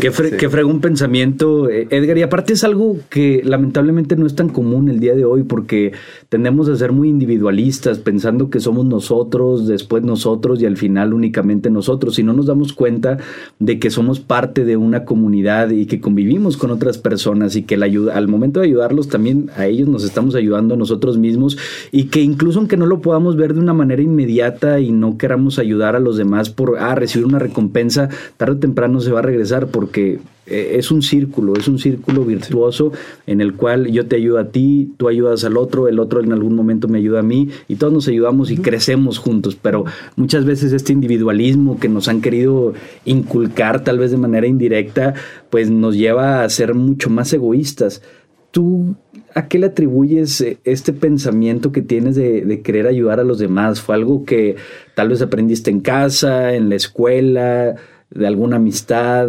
Qué, 0.00 0.10
fre 0.10 0.30
sí. 0.30 0.36
qué 0.38 0.48
pensamiento, 0.48 1.68
eh, 1.68 1.86
Edgar. 1.90 2.16
Y 2.16 2.22
aparte 2.22 2.54
es 2.54 2.64
algo 2.64 2.96
que 3.10 3.42
lamentablemente 3.44 4.16
no 4.16 4.26
es 4.26 4.34
tan 4.34 4.48
común 4.48 4.88
el 4.88 5.00
día 5.00 5.14
de 5.14 5.24
hoy 5.24 5.42
porque 5.42 5.92
tendemos 6.28 6.68
a 6.68 6.76
ser 6.76 6.92
muy 6.92 7.08
individualistas, 7.08 7.98
pensando 7.98 8.48
que 8.48 8.58
somos 8.58 8.86
nosotros, 8.86 9.66
después 9.66 10.02
nosotros 10.02 10.62
y 10.62 10.66
al 10.66 10.78
final 10.78 11.12
únicamente 11.12 11.70
nosotros. 11.70 12.18
Y 12.18 12.22
no 12.22 12.32
nos 12.32 12.46
damos 12.46 12.72
cuenta 12.72 13.18
de 13.58 13.78
que 13.78 13.90
somos 13.90 14.20
parte 14.20 14.64
de 14.64 14.76
una 14.76 15.04
comunidad 15.04 15.70
y 15.70 15.86
que 15.86 16.00
convivimos 16.00 16.56
con 16.56 16.70
otras 16.70 16.96
personas 16.96 17.56
y 17.56 17.62
que 17.62 17.76
la 17.76 17.86
ayuda, 17.86 18.16
al 18.16 18.28
momento 18.28 18.60
de 18.60 18.66
ayudarlos 18.66 19.08
también 19.08 19.50
a 19.56 19.66
ellos 19.66 19.88
nos 19.88 20.04
estamos 20.04 20.34
ayudando 20.34 20.74
a 20.74 20.76
nosotros 20.76 21.18
mismos 21.18 21.58
y 21.90 22.04
que 22.04 22.20
incluso 22.20 22.58
aunque 22.58 22.76
no 22.76 22.86
lo 22.86 23.00
podamos 23.00 23.36
ver 23.36 23.54
de 23.54 23.60
una 23.60 23.74
manera 23.74 24.02
inmediata 24.02 24.80
y 24.80 24.90
no 24.90 25.18
queramos 25.18 25.58
ayudar 25.58 25.96
a 25.96 26.00
los 26.00 26.16
demás 26.16 26.50
por 26.50 26.78
ah, 26.78 26.94
recibir 26.94 27.26
una 27.26 27.38
recompensa, 27.38 28.08
tarde 28.36 28.54
o 28.54 28.58
temprano 28.58 29.00
se 29.00 29.12
va 29.12 29.20
a 29.20 29.22
regresar 29.22 29.61
porque 29.66 30.20
eh, 30.44 30.76
es 30.78 30.90
un 30.90 31.02
círculo, 31.02 31.54
es 31.54 31.68
un 31.68 31.78
círculo 31.78 32.24
virtuoso 32.24 32.92
en 33.28 33.40
el 33.40 33.54
cual 33.54 33.92
yo 33.92 34.06
te 34.06 34.16
ayudo 34.16 34.38
a 34.38 34.48
ti, 34.48 34.92
tú 34.96 35.08
ayudas 35.08 35.44
al 35.44 35.56
otro, 35.56 35.86
el 35.86 36.00
otro 36.00 36.20
en 36.20 36.32
algún 36.32 36.56
momento 36.56 36.88
me 36.88 36.98
ayuda 36.98 37.20
a 37.20 37.22
mí 37.22 37.48
y 37.68 37.76
todos 37.76 37.92
nos 37.92 38.08
ayudamos 38.08 38.50
y 38.50 38.56
crecemos 38.56 39.18
juntos, 39.18 39.56
pero 39.60 39.84
muchas 40.16 40.44
veces 40.44 40.72
este 40.72 40.92
individualismo 40.92 41.78
que 41.78 41.88
nos 41.88 42.08
han 42.08 42.20
querido 42.20 42.74
inculcar 43.04 43.84
tal 43.84 44.00
vez 44.00 44.10
de 44.10 44.16
manera 44.16 44.48
indirecta, 44.48 45.14
pues 45.48 45.70
nos 45.70 45.96
lleva 45.96 46.42
a 46.42 46.48
ser 46.48 46.74
mucho 46.74 47.08
más 47.08 47.32
egoístas. 47.32 48.02
¿Tú 48.50 48.96
a 49.34 49.46
qué 49.46 49.60
le 49.60 49.66
atribuyes 49.66 50.44
este 50.64 50.92
pensamiento 50.92 51.72
que 51.72 51.82
tienes 51.82 52.16
de, 52.16 52.44
de, 52.44 52.60
querer 52.62 52.86
ayudar 52.88 53.20
a 53.20 53.24
los 53.24 53.38
demás? 53.38 53.80
¿Fue 53.80 53.94
algo 53.94 54.24
que 54.24 54.56
tal 54.94 55.08
vez 55.08 55.22
aprendiste 55.22 55.70
en 55.70 55.80
casa, 55.80 56.52
en 56.54 56.68
la 56.68 56.74
escuela, 56.74 57.76
de 58.14 58.26
alguna 58.26 58.56
amistad? 58.56 59.28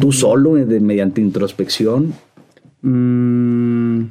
tú 0.00 0.12
solo 0.12 0.54
de, 0.54 0.80
mediante 0.80 1.20
introspección? 1.20 2.14
Mm, 2.82 4.04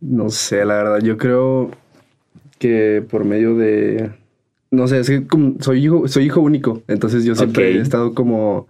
no 0.00 0.30
sé, 0.30 0.64
la 0.64 0.74
verdad, 0.74 1.00
yo 1.00 1.16
creo 1.16 1.70
que 2.58 3.04
por 3.08 3.24
medio 3.24 3.56
de... 3.56 4.10
No 4.70 4.86
sé, 4.86 5.00
es 5.00 5.08
que 5.08 5.26
como 5.26 5.54
soy 5.60 5.84
hijo, 5.84 6.06
soy 6.06 6.26
hijo 6.26 6.40
único, 6.40 6.82
entonces 6.86 7.24
yo 7.24 7.34
siempre 7.34 7.68
okay. 7.68 7.78
he 7.78 7.82
estado 7.82 8.14
como... 8.14 8.68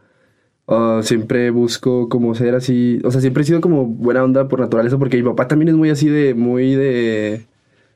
Uh, 0.66 1.02
siempre 1.02 1.50
busco 1.50 2.08
como 2.08 2.32
ser 2.36 2.54
así, 2.54 3.00
o 3.02 3.10
sea, 3.10 3.20
siempre 3.20 3.42
he 3.42 3.46
sido 3.46 3.60
como 3.60 3.86
buena 3.86 4.22
onda 4.22 4.46
por 4.46 4.60
naturaleza, 4.60 4.98
porque 4.98 5.16
mi 5.16 5.24
papá 5.24 5.48
también 5.48 5.70
es 5.70 5.74
muy 5.74 5.90
así 5.90 6.08
de, 6.08 6.34
muy 6.34 6.76
de... 6.76 7.44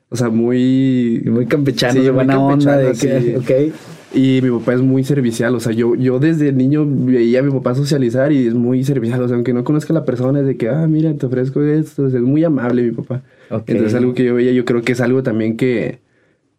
O 0.09 0.17
sea, 0.17 0.29
muy... 0.29 1.23
Muy 1.25 1.45
campechano, 1.45 2.01
sí, 2.01 2.09
buena 2.09 2.37
onda. 2.37 2.77
De 2.77 2.91
que, 2.91 3.21
sí. 3.21 3.35
okay. 3.35 3.73
Y 4.15 4.39
mi 4.41 4.49
papá 4.49 4.73
es 4.73 4.81
muy 4.81 5.03
servicial, 5.03 5.53
o 5.55 5.59
sea, 5.59 5.73
yo, 5.73 5.93
yo 5.95 6.19
desde 6.19 6.53
niño 6.53 6.85
veía 6.87 7.41
a 7.41 7.43
mi 7.43 7.51
papá 7.51 7.75
socializar 7.75 8.31
y 8.31 8.47
es 8.47 8.53
muy 8.53 8.81
servicial, 8.85 9.21
o 9.21 9.27
sea, 9.27 9.35
aunque 9.35 9.53
no 9.53 9.65
conozca 9.65 9.91
a 9.91 9.95
la 9.95 10.05
persona, 10.05 10.39
es 10.39 10.45
de 10.45 10.55
que, 10.55 10.69
ah, 10.69 10.87
mira, 10.87 11.13
te 11.15 11.25
ofrezco 11.25 11.61
esto, 11.61 12.07
es 12.07 12.13
muy 12.21 12.45
amable 12.45 12.83
mi 12.83 12.91
papá. 12.91 13.23
Okay. 13.49 13.75
Entonces, 13.75 13.93
algo 13.93 14.13
que 14.13 14.23
yo 14.23 14.35
veía, 14.35 14.53
yo 14.53 14.63
creo 14.63 14.83
que 14.83 14.93
es 14.93 15.01
algo 15.01 15.21
también 15.21 15.57
que, 15.57 15.99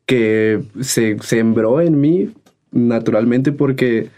que 0.04 0.64
se 0.80 1.16
sembró 1.20 1.80
en 1.80 1.98
mí 1.98 2.30
naturalmente 2.72 3.52
porque 3.52 4.08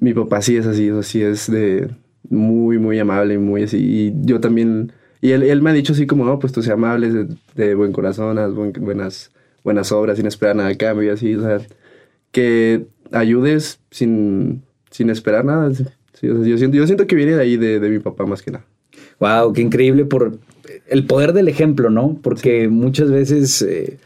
mi 0.00 0.14
papá 0.14 0.40
sí 0.40 0.56
es 0.56 0.66
así, 0.66 0.88
o 0.90 1.02
sea, 1.02 1.02
sí 1.02 1.22
es 1.22 1.50
de 1.50 1.90
muy, 2.30 2.78
muy 2.78 2.96
amable, 3.00 3.38
muy 3.38 3.64
así, 3.64 3.78
y 3.78 4.14
yo 4.24 4.38
también, 4.38 4.92
y 5.20 5.32
él, 5.32 5.42
él 5.42 5.62
me 5.62 5.70
ha 5.70 5.72
dicho 5.72 5.94
así 5.94 6.06
como, 6.06 6.24
no, 6.24 6.38
pues 6.38 6.52
tú 6.52 6.62
seas 6.62 6.74
amable, 6.74 7.10
de, 7.10 7.26
de 7.56 7.74
buen 7.74 7.90
corazón, 7.90 8.38
haz 8.38 8.54
buen, 8.54 8.72
buenas, 8.72 9.32
buenas 9.64 9.90
obras, 9.90 10.16
sin 10.16 10.26
esperar 10.26 10.54
nada 10.54 10.68
a 10.68 10.76
cambio, 10.76 11.08
y 11.08 11.08
así, 11.08 11.34
o 11.34 11.40
sea 11.40 11.58
que 12.32 12.86
ayudes 13.12 13.80
sin, 13.90 14.62
sin 14.90 15.10
esperar 15.10 15.44
nada. 15.44 15.70
Yo, 16.20 16.58
siento, 16.58 17.06
que 17.06 17.16
viene 17.16 17.36
de 17.36 17.42
ahí, 17.42 17.56
de, 17.56 17.80
de, 17.80 17.88
mi 17.88 17.98
papá 17.98 18.26
más 18.26 18.42
que 18.42 18.50
nada. 18.50 18.64
Wow, 19.20 19.52
qué 19.52 19.62
increíble 19.62 20.04
por 20.04 20.38
el 20.88 21.06
poder 21.06 21.32
del 21.32 21.48
ejemplo, 21.48 21.90
¿no? 21.90 22.18
Porque 22.22 22.68
muchas 22.68 23.10
veces 23.10 23.62
eh, 23.62 23.98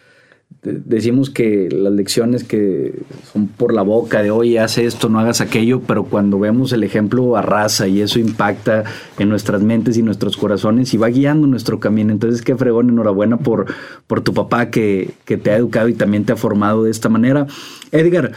decimos 0.63 1.31
que 1.31 1.69
las 1.71 1.93
lecciones 1.93 2.45
que 2.45 3.03
son 3.33 3.49
por 3.49 3.73
la 3.73 3.83
boca 3.83 4.23
de 4.23 4.31
oye, 4.31 4.59
haz 4.59 4.79
esto, 4.79 5.09
no 5.09 5.19
hagas 5.19 5.41
aquello, 5.41 5.81
pero 5.87 6.05
cuando 6.05 6.39
vemos 6.39 6.73
el 6.73 6.85
ejemplo 6.85 7.37
arrasa 7.37 7.89
y 7.89 8.01
eso 8.01 8.19
impacta 8.19 8.85
en 9.19 9.29
nuestras 9.29 9.63
mentes 9.63 9.97
y 9.97 10.03
nuestros 10.03 10.37
corazones 10.37 10.93
y 10.95 10.97
va 10.97 11.09
guiando 11.09 11.47
nuestro 11.47 11.81
camino. 11.81 12.13
Entonces, 12.13 12.43
qué 12.43 12.57
fregón, 12.57 12.91
enhorabuena 12.91 13.39
por, 13.39 13.67
por 14.07 14.21
tu 14.21 14.35
papá 14.35 14.71
que, 14.71 15.11
que 15.25 15.37
te 15.37 15.51
ha 15.51 15.57
educado 15.57 15.89
y 15.89 15.95
también 15.95 16.25
te 16.25 16.33
ha 16.33 16.37
formado 16.37 16.85
de 16.85 16.91
esta 16.91 17.09
manera. 17.09 17.47
Edgar, 17.91 18.33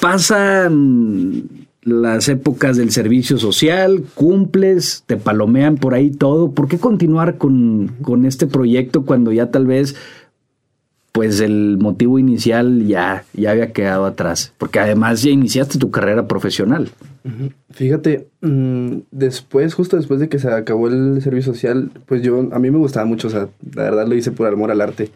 pasan 0.00 1.48
las 1.82 2.28
épocas 2.28 2.76
del 2.76 2.90
servicio 2.90 3.38
social, 3.38 4.04
cumples, 4.14 5.04
te 5.06 5.16
palomean 5.16 5.76
por 5.76 5.94
ahí 5.94 6.10
todo. 6.10 6.52
¿Por 6.52 6.68
qué 6.68 6.78
continuar 6.78 7.38
con, 7.38 7.92
con 8.02 8.26
este 8.26 8.46
proyecto 8.46 9.04
cuando 9.04 9.32
ya 9.32 9.50
tal 9.50 9.66
vez 9.66 9.96
pues 11.12 11.40
el 11.40 11.76
motivo 11.78 12.18
inicial 12.18 12.86
ya, 12.86 13.24
ya 13.32 13.50
había 13.50 13.72
quedado 13.72 14.06
atrás, 14.06 14.52
porque 14.58 14.78
además 14.78 15.22
ya 15.22 15.30
iniciaste 15.30 15.78
tu 15.78 15.90
carrera 15.90 16.28
profesional. 16.28 16.90
Fíjate, 17.70 18.28
mmm, 18.40 18.98
después, 19.10 19.74
justo 19.74 19.96
después 19.96 20.20
de 20.20 20.28
que 20.28 20.38
se 20.38 20.48
acabó 20.50 20.88
el 20.88 21.20
servicio 21.20 21.52
social, 21.52 21.90
pues 22.06 22.22
yo, 22.22 22.48
a 22.52 22.58
mí 22.58 22.70
me 22.70 22.78
gustaba 22.78 23.06
mucho, 23.06 23.28
o 23.28 23.30
sea, 23.30 23.48
la 23.74 23.82
verdad 23.82 24.06
lo 24.06 24.14
hice 24.14 24.30
por 24.30 24.46
amor 24.46 24.70
al 24.70 24.80
arte, 24.80 25.10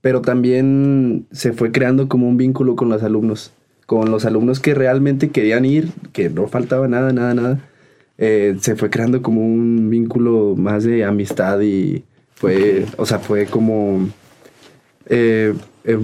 pero 0.00 0.20
también 0.20 1.26
se 1.30 1.52
fue 1.52 1.70
creando 1.72 2.08
como 2.08 2.28
un 2.28 2.36
vínculo 2.36 2.76
con 2.76 2.88
los 2.88 3.02
alumnos, 3.02 3.52
con 3.86 4.10
los 4.10 4.24
alumnos 4.24 4.58
que 4.60 4.74
realmente 4.74 5.30
querían 5.30 5.64
ir, 5.64 5.90
que 6.12 6.28
no 6.28 6.48
faltaba 6.48 6.88
nada, 6.88 7.12
nada, 7.12 7.34
nada, 7.34 7.60
eh, 8.18 8.56
se 8.60 8.76
fue 8.76 8.90
creando 8.90 9.22
como 9.22 9.46
un 9.46 9.90
vínculo 9.90 10.54
más 10.56 10.84
de 10.84 11.04
amistad 11.04 11.60
y 11.60 12.04
fue, 12.34 12.84
o 12.96 13.06
sea, 13.06 13.18
fue 13.18 13.46
como 13.46 14.08
eh, 15.06 15.54
eh, 15.84 15.98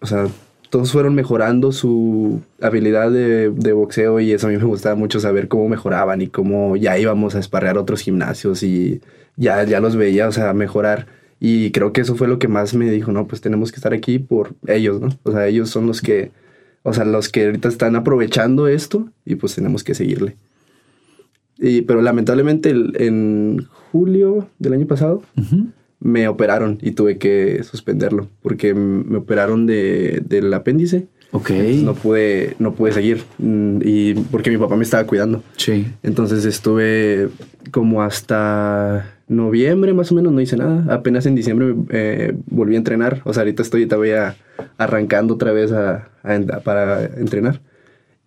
o 0.00 0.06
sea, 0.06 0.26
todos 0.70 0.92
fueron 0.92 1.14
mejorando 1.14 1.72
su 1.72 2.42
habilidad 2.60 3.10
de, 3.10 3.50
de, 3.50 3.72
boxeo 3.72 4.20
y 4.20 4.32
eso 4.32 4.46
a 4.46 4.50
mí 4.50 4.56
me 4.56 4.64
gustaba 4.64 4.94
mucho 4.94 5.20
saber 5.20 5.48
cómo 5.48 5.68
mejoraban 5.68 6.20
y 6.20 6.28
cómo 6.28 6.76
ya 6.76 6.98
íbamos 6.98 7.34
a 7.34 7.38
esparrear 7.38 7.78
otros 7.78 8.00
gimnasios 8.00 8.62
y 8.62 9.00
ya, 9.36 9.64
ya 9.64 9.80
los 9.80 9.96
veía, 9.96 10.28
o 10.28 10.32
sea, 10.32 10.52
mejorar. 10.52 11.06
Y 11.40 11.70
creo 11.70 11.92
que 11.92 12.00
eso 12.00 12.16
fue 12.16 12.28
lo 12.28 12.38
que 12.38 12.48
más 12.48 12.74
me 12.74 12.90
dijo, 12.90 13.12
no, 13.12 13.26
pues 13.26 13.40
tenemos 13.40 13.70
que 13.70 13.76
estar 13.76 13.94
aquí 13.94 14.18
por 14.18 14.54
ellos, 14.66 15.00
¿no? 15.00 15.08
O 15.22 15.32
sea, 15.32 15.46
ellos 15.46 15.70
son 15.70 15.86
los 15.86 16.02
que, 16.02 16.32
o 16.82 16.92
sea, 16.92 17.04
los 17.04 17.28
que 17.28 17.46
ahorita 17.46 17.68
están 17.68 17.94
aprovechando 17.96 18.66
esto 18.66 19.08
y 19.24 19.36
pues 19.36 19.54
tenemos 19.54 19.84
que 19.84 19.94
seguirle. 19.94 20.36
Y, 21.58 21.82
pero 21.82 22.02
lamentablemente 22.02 22.70
en 22.70 23.66
julio 23.90 24.48
del 24.58 24.74
año 24.74 24.86
pasado 24.86 25.22
me 26.00 26.28
operaron 26.28 26.78
y 26.80 26.92
tuve 26.92 27.18
que 27.18 27.62
suspenderlo 27.64 28.28
porque 28.42 28.74
me 28.74 29.18
operaron 29.18 29.66
de, 29.66 30.22
del 30.24 30.52
apéndice. 30.54 31.06
Ok. 31.30 31.50
no 31.82 31.92
pude, 31.92 32.56
no 32.58 32.72
pude 32.72 32.92
seguir 32.92 33.22
mm, 33.36 33.80
y 33.84 34.14
porque 34.14 34.50
mi 34.50 34.56
papá 34.56 34.76
me 34.76 34.84
estaba 34.84 35.04
cuidando. 35.04 35.42
Sí. 35.56 35.86
Entonces 36.02 36.46
estuve 36.46 37.28
como 37.70 38.02
hasta 38.02 39.14
noviembre 39.28 39.92
más 39.92 40.10
o 40.10 40.14
menos, 40.14 40.32
no 40.32 40.40
hice 40.40 40.56
nada. 40.56 40.94
Apenas 40.94 41.26
en 41.26 41.34
diciembre 41.34 41.74
eh, 41.90 42.34
volví 42.46 42.74
a 42.74 42.78
entrenar. 42.78 43.20
O 43.24 43.34
sea, 43.34 43.42
ahorita 43.42 43.62
estoy 43.62 43.86
todavía 43.86 44.36
arrancando 44.78 45.34
otra 45.34 45.52
vez 45.52 45.70
a, 45.72 46.08
para 46.64 47.04
entrenar. 47.04 47.60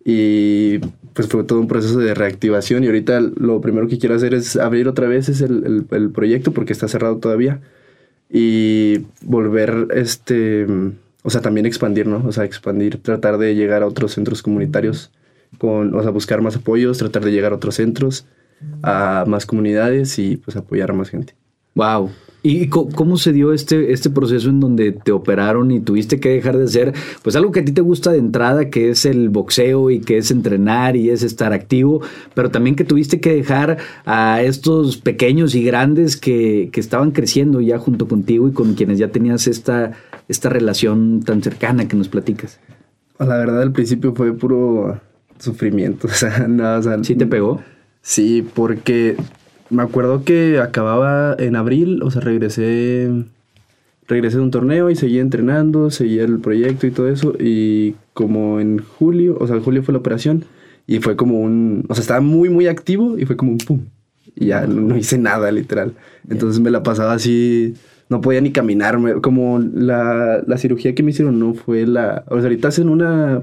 Y 0.04 0.78
pues 1.12 1.28
fue 1.28 1.44
todo 1.44 1.60
un 1.60 1.68
proceso 1.68 1.98
de 1.98 2.14
reactivación 2.14 2.84
y 2.84 2.86
ahorita 2.86 3.20
lo 3.20 3.60
primero 3.60 3.86
que 3.88 3.98
quiero 3.98 4.14
hacer 4.14 4.34
es 4.34 4.56
abrir 4.56 4.88
otra 4.88 5.06
vez 5.06 5.28
es 5.28 5.40
el, 5.40 5.86
el, 5.90 6.10
proyecto 6.10 6.52
porque 6.52 6.72
está 6.72 6.88
cerrado 6.88 7.18
todavía 7.18 7.60
y 8.30 9.02
volver 9.22 9.88
este 9.94 10.66
o 11.22 11.30
sea 11.30 11.42
también 11.42 11.66
expandir 11.66 12.06
no 12.06 12.24
o 12.26 12.32
sea 12.32 12.44
expandir 12.44 12.96
tratar 13.02 13.36
de 13.36 13.54
llegar 13.54 13.82
a 13.82 13.86
otros 13.86 14.12
centros 14.12 14.42
comunitarios 14.42 15.12
con 15.58 15.94
o 15.94 16.02
sea 16.02 16.10
buscar 16.10 16.40
más 16.40 16.56
apoyos 16.56 16.96
tratar 16.96 17.24
de 17.24 17.30
llegar 17.32 17.52
a 17.52 17.56
otros 17.56 17.74
centros 17.74 18.24
a 18.82 19.24
más 19.26 19.44
comunidades 19.44 20.18
y 20.18 20.36
pues 20.36 20.56
apoyar 20.56 20.90
a 20.92 20.94
más 20.94 21.10
gente. 21.10 21.34
Wow 21.74 22.10
¿Y 22.44 22.66
cómo 22.66 23.18
se 23.18 23.32
dio 23.32 23.52
este, 23.52 23.92
este 23.92 24.10
proceso 24.10 24.50
en 24.50 24.58
donde 24.58 24.90
te 24.90 25.12
operaron 25.12 25.70
y 25.70 25.78
tuviste 25.78 26.18
que 26.18 26.30
dejar 26.30 26.58
de 26.58 26.64
hacer 26.64 26.92
pues 27.22 27.36
algo 27.36 27.52
que 27.52 27.60
a 27.60 27.64
ti 27.64 27.70
te 27.70 27.82
gusta 27.82 28.10
de 28.10 28.18
entrada, 28.18 28.68
que 28.68 28.90
es 28.90 29.04
el 29.04 29.28
boxeo 29.28 29.90
y 29.90 30.00
que 30.00 30.18
es 30.18 30.32
entrenar 30.32 30.96
y 30.96 31.10
es 31.10 31.22
estar 31.22 31.52
activo, 31.52 32.02
pero 32.34 32.50
también 32.50 32.74
que 32.74 32.82
tuviste 32.82 33.20
que 33.20 33.32
dejar 33.32 33.78
a 34.04 34.42
estos 34.42 34.96
pequeños 34.96 35.54
y 35.54 35.62
grandes 35.62 36.16
que, 36.16 36.70
que 36.72 36.80
estaban 36.80 37.12
creciendo 37.12 37.60
ya 37.60 37.78
junto 37.78 38.08
contigo 38.08 38.48
y 38.48 38.52
con 38.52 38.74
quienes 38.74 38.98
ya 38.98 39.12
tenías 39.12 39.46
esta, 39.46 39.92
esta 40.28 40.48
relación 40.48 41.22
tan 41.22 41.44
cercana 41.44 41.86
que 41.86 41.96
nos 41.96 42.08
platicas? 42.08 42.58
La 43.20 43.36
verdad, 43.36 43.62
al 43.62 43.72
principio 43.72 44.14
fue 44.14 44.32
puro 44.32 45.00
sufrimiento. 45.38 46.08
O 46.10 46.14
sea, 46.14 46.46
no, 46.48 46.76
o 46.76 46.82
sea, 46.82 47.02
¿Sí 47.04 47.14
te 47.14 47.26
pegó? 47.26 47.62
Sí, 48.00 48.44
porque 48.54 49.16
me 49.72 49.82
acuerdo 49.82 50.24
que 50.24 50.58
acababa 50.60 51.34
en 51.38 51.56
abril, 51.56 52.02
o 52.02 52.10
sea, 52.10 52.20
regresé, 52.20 53.10
regresé 54.06 54.36
de 54.36 54.42
un 54.42 54.50
torneo 54.50 54.90
y 54.90 54.96
seguía 54.96 55.22
entrenando, 55.22 55.90
seguía 55.90 56.24
el 56.24 56.38
proyecto 56.38 56.86
y 56.86 56.90
todo 56.90 57.08
eso. 57.08 57.34
Y 57.40 57.94
como 58.12 58.60
en 58.60 58.78
julio, 58.78 59.36
o 59.40 59.46
sea, 59.46 59.56
en 59.56 59.62
julio 59.62 59.82
fue 59.82 59.92
la 59.92 59.98
operación 59.98 60.44
y 60.86 61.00
fue 61.00 61.16
como 61.16 61.40
un, 61.40 61.84
o 61.88 61.94
sea, 61.94 62.02
estaba 62.02 62.20
muy, 62.20 62.50
muy 62.50 62.66
activo 62.66 63.18
y 63.18 63.24
fue 63.24 63.36
como 63.36 63.52
un 63.52 63.58
pum. 63.58 63.80
Y 64.36 64.46
ya 64.46 64.66
no, 64.66 64.96
hice 64.96 65.18
nada, 65.18 65.50
literal. 65.50 65.94
Entonces 66.28 66.60
me 66.60 66.70
la 66.70 66.82
pasaba 66.82 67.14
así, 67.14 67.74
no 68.08 68.20
podía 68.20 68.40
ni 68.40 68.52
caminar. 68.52 68.98
Como 69.22 69.58
la, 69.58 70.42
la 70.46 70.58
cirugía 70.58 70.94
que 70.94 71.02
me 71.02 71.10
hicieron 71.10 71.38
no 71.38 71.54
fue 71.54 71.86
la, 71.86 72.24
o 72.28 72.34
sea, 72.36 72.44
ahorita 72.44 72.68
hacen 72.68 72.88
una 72.88 73.42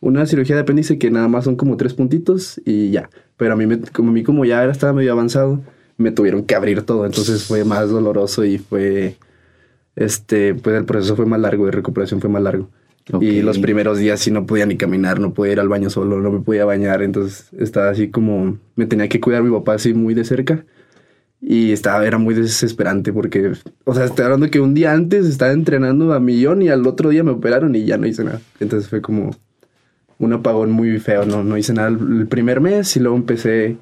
una 0.00 0.26
cirugía 0.26 0.56
de 0.56 0.62
apéndice 0.62 0.98
que 0.98 1.10
nada 1.10 1.28
más 1.28 1.44
son 1.44 1.56
como 1.56 1.76
tres 1.76 1.94
puntitos 1.94 2.60
y 2.64 2.90
ya. 2.90 3.10
Pero 3.36 3.54
a 3.54 3.56
mí, 3.56 3.66
me, 3.66 3.80
como 3.80 4.10
a 4.10 4.12
mí 4.12 4.22
como 4.22 4.44
ya 4.44 4.64
estaba 4.64 4.92
medio 4.92 5.12
avanzado, 5.12 5.60
me 5.96 6.12
tuvieron 6.12 6.44
que 6.44 6.54
abrir 6.54 6.82
todo. 6.82 7.06
Entonces 7.06 7.44
fue 7.44 7.64
más 7.64 7.90
doloroso 7.90 8.44
y 8.44 8.58
fue, 8.58 9.16
este, 9.94 10.54
pues 10.54 10.76
el 10.76 10.84
proceso 10.84 11.16
fue 11.16 11.26
más 11.26 11.40
largo, 11.40 11.66
de 11.66 11.72
recuperación 11.72 12.20
fue 12.20 12.30
más 12.30 12.42
largo. 12.42 12.68
Y 13.20 13.40
los 13.40 13.60
primeros 13.60 13.98
días 13.98 14.18
sí 14.18 14.32
no 14.32 14.46
podía 14.46 14.66
ni 14.66 14.76
caminar, 14.76 15.20
no 15.20 15.32
podía 15.32 15.52
ir 15.52 15.60
al 15.60 15.68
baño 15.68 15.90
solo, 15.90 16.20
no 16.20 16.32
me 16.32 16.40
podía 16.40 16.64
bañar. 16.64 17.02
Entonces 17.02 17.48
estaba 17.56 17.90
así 17.90 18.10
como, 18.10 18.58
me 18.74 18.86
tenía 18.86 19.08
que 19.08 19.20
cuidar 19.20 19.44
mi 19.44 19.50
papá 19.56 19.74
así 19.74 19.94
muy 19.94 20.12
de 20.12 20.24
cerca. 20.24 20.64
Y 21.40 21.70
estaba, 21.70 22.04
era 22.04 22.18
muy 22.18 22.34
desesperante 22.34 23.12
porque, 23.12 23.52
o 23.84 23.94
sea, 23.94 24.06
estoy 24.06 24.24
hablando 24.24 24.50
que 24.50 24.58
un 24.58 24.74
día 24.74 24.92
antes 24.92 25.26
estaba 25.26 25.52
entrenando 25.52 26.12
a 26.12 26.18
millón 26.18 26.62
y 26.62 26.68
al 26.68 26.84
otro 26.86 27.10
día 27.10 27.22
me 27.22 27.30
operaron 27.30 27.76
y 27.76 27.84
ya 27.84 27.96
no 27.96 28.08
hice 28.08 28.24
nada. 28.24 28.40
Entonces 28.58 28.88
fue 28.88 29.00
como, 29.00 29.30
un 30.18 30.32
apagón 30.32 30.70
muy 30.70 30.98
feo, 30.98 31.24
no, 31.24 31.44
no 31.44 31.56
hice 31.56 31.72
nada 31.74 31.88
el 31.88 32.26
primer 32.26 32.60
mes 32.60 32.96
y 32.96 33.00
luego 33.00 33.16
empecé 33.16 33.76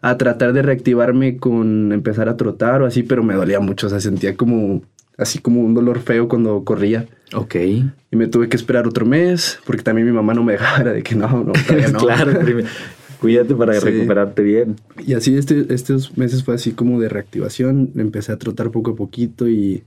a 0.00 0.16
tratar 0.18 0.52
de 0.52 0.62
reactivarme 0.62 1.38
con 1.38 1.92
empezar 1.92 2.28
a 2.28 2.36
trotar 2.36 2.82
o 2.82 2.86
así, 2.86 3.02
pero 3.02 3.22
me 3.22 3.34
dolía 3.34 3.60
mucho, 3.60 3.86
o 3.86 3.90
sea, 3.90 4.00
sentía 4.00 4.36
como 4.36 4.82
así 5.16 5.38
como 5.38 5.60
un 5.60 5.74
dolor 5.74 6.00
feo 6.00 6.28
cuando 6.28 6.62
corría. 6.64 7.06
Ok. 7.34 7.54
Y 7.54 8.16
me 8.16 8.26
tuve 8.26 8.48
que 8.48 8.56
esperar 8.56 8.86
otro 8.86 9.06
mes, 9.06 9.58
porque 9.64 9.82
también 9.82 10.06
mi 10.06 10.12
mamá 10.12 10.34
no 10.34 10.44
me 10.44 10.52
dejaba, 10.52 10.92
de 10.92 11.02
que 11.02 11.14
no, 11.14 11.28
no, 11.28 11.52
no. 11.92 11.98
claro, 11.98 12.32
cuídate 13.20 13.54
para 13.54 13.78
recuperarte 13.80 14.42
bien. 14.42 14.76
Y 15.06 15.14
así 15.14 15.36
este, 15.36 15.72
estos 15.72 16.16
meses 16.18 16.44
fue 16.44 16.54
así 16.54 16.72
como 16.72 17.00
de 17.00 17.08
reactivación, 17.08 17.90
empecé 17.96 18.32
a 18.32 18.38
trotar 18.38 18.70
poco 18.70 18.92
a 18.92 18.96
poquito 18.96 19.48
y 19.48 19.82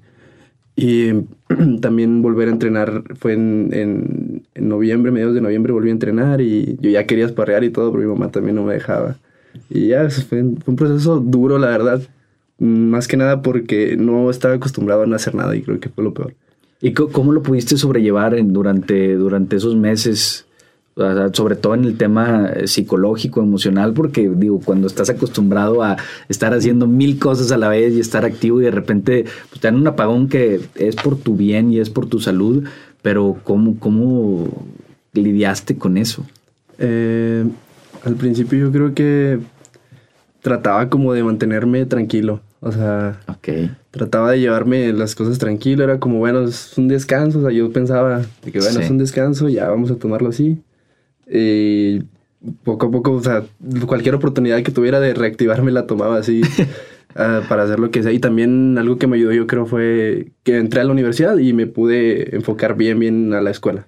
y 0.77 1.11
también 1.81 2.21
volver 2.21 2.47
a 2.47 2.51
entrenar 2.51 3.03
fue 3.15 3.33
en, 3.33 3.69
en, 3.73 4.43
en, 4.53 4.69
noviembre, 4.69 5.11
mediados 5.11 5.33
de 5.33 5.41
noviembre 5.41 5.73
volví 5.73 5.89
a 5.89 5.93
entrenar 5.93 6.39
y 6.39 6.77
yo 6.79 6.91
ya 6.91 7.05
quería 7.05 7.25
esparrear 7.25 7.63
y 7.63 7.71
todo, 7.71 7.91
pero 7.91 8.03
mi 8.03 8.13
mamá 8.13 8.31
también 8.31 8.55
no 8.55 8.63
me 8.63 8.75
dejaba. 8.75 9.17
Y 9.71 9.87
ya, 9.87 10.07
fue, 10.09 10.43
un 10.43 10.75
proceso 10.75 11.19
duro, 11.19 11.57
la 11.57 11.69
verdad. 11.69 12.01
Más 12.59 13.07
que 13.07 13.17
nada 13.17 13.41
porque 13.41 13.97
no 13.97 14.29
estaba 14.29 14.53
acostumbrado 14.53 15.01
a 15.01 15.07
no 15.07 15.15
hacer 15.15 15.33
nada 15.33 15.55
y 15.55 15.63
creo 15.63 15.79
que 15.79 15.89
fue 15.89 16.03
lo 16.03 16.13
peor. 16.13 16.35
¿Y 16.79 16.93
cómo 16.93 17.31
lo 17.31 17.41
pudiste 17.41 17.75
sobrellevar 17.75 18.35
durante, 18.45 19.15
durante 19.15 19.55
esos 19.55 19.75
meses 19.75 20.46
sobre 21.33 21.55
todo 21.55 21.75
en 21.75 21.83
el 21.83 21.97
tema 21.97 22.47
eh, 22.47 22.67
psicológico, 22.67 23.41
emocional, 23.41 23.93
porque 23.93 24.29
digo, 24.35 24.59
cuando 24.63 24.87
estás 24.87 25.09
acostumbrado 25.09 25.83
a 25.83 25.97
estar 26.27 26.53
haciendo 26.53 26.87
mil 26.87 27.19
cosas 27.19 27.51
a 27.51 27.57
la 27.57 27.67
vez 27.67 27.93
y 27.93 27.99
estar 27.99 28.25
activo 28.25 28.59
y 28.61 28.65
de 28.65 28.71
repente 28.71 29.25
pues, 29.49 29.61
te 29.61 29.67
dan 29.67 29.75
un 29.75 29.87
apagón 29.87 30.27
que 30.27 30.59
es 30.75 30.95
por 30.95 31.17
tu 31.17 31.35
bien 31.35 31.71
y 31.71 31.79
es 31.79 31.89
por 31.89 32.07
tu 32.07 32.19
salud, 32.19 32.65
pero 33.01 33.37
¿cómo, 33.43 33.79
cómo 33.79 34.47
lidiaste 35.13 35.77
con 35.77 35.97
eso? 35.97 36.25
Eh, 36.79 37.45
al 38.03 38.15
principio 38.15 38.59
yo 38.59 38.71
creo 38.71 38.93
que 38.93 39.39
trataba 40.41 40.89
como 40.89 41.13
de 41.13 41.23
mantenerme 41.23 41.85
tranquilo. 41.85 42.41
O 42.59 42.71
sea, 42.71 43.19
trataba 43.91 44.31
de 44.31 44.39
llevarme 44.39 44.91
las 44.91 45.13
cosas 45.13 45.37
tranquilo. 45.37 45.83
Era 45.83 45.99
como, 45.99 46.17
bueno, 46.17 46.43
es 46.43 46.75
un 46.77 46.87
descanso. 46.87 47.39
O 47.39 47.41
sea, 47.43 47.51
yo 47.51 47.71
pensaba 47.71 48.21
de 48.43 48.51
que, 48.51 48.59
bueno, 48.59 48.79
es 48.79 48.89
un 48.89 48.97
descanso, 48.97 49.47
ya 49.47 49.69
vamos 49.69 49.91
a 49.91 49.95
tomarlo 49.95 50.29
así. 50.29 50.59
Y 51.29 52.03
poco 52.63 52.87
a 52.87 52.91
poco, 52.91 53.11
o 53.13 53.23
sea, 53.23 53.43
cualquier 53.85 54.15
oportunidad 54.15 54.61
que 54.63 54.71
tuviera 54.71 54.99
de 54.99 55.13
reactivarme 55.13 55.71
la 55.71 55.87
tomaba 55.87 56.17
así 56.17 56.41
ah, 57.15 57.41
para 57.49 57.63
hacer 57.63 57.79
lo 57.79 57.91
que 57.91 58.03
sea. 58.03 58.11
Y 58.11 58.19
también 58.19 58.77
algo 58.77 58.97
que 58.97 59.07
me 59.07 59.17
ayudó, 59.17 59.33
yo 59.33 59.47
creo, 59.47 59.65
fue 59.65 60.31
que 60.43 60.57
entré 60.57 60.81
a 60.81 60.83
la 60.83 60.91
universidad 60.91 61.37
y 61.37 61.53
me 61.53 61.67
pude 61.67 62.35
enfocar 62.35 62.75
bien, 62.75 62.99
bien 62.99 63.33
a 63.33 63.41
la 63.41 63.51
escuela. 63.51 63.87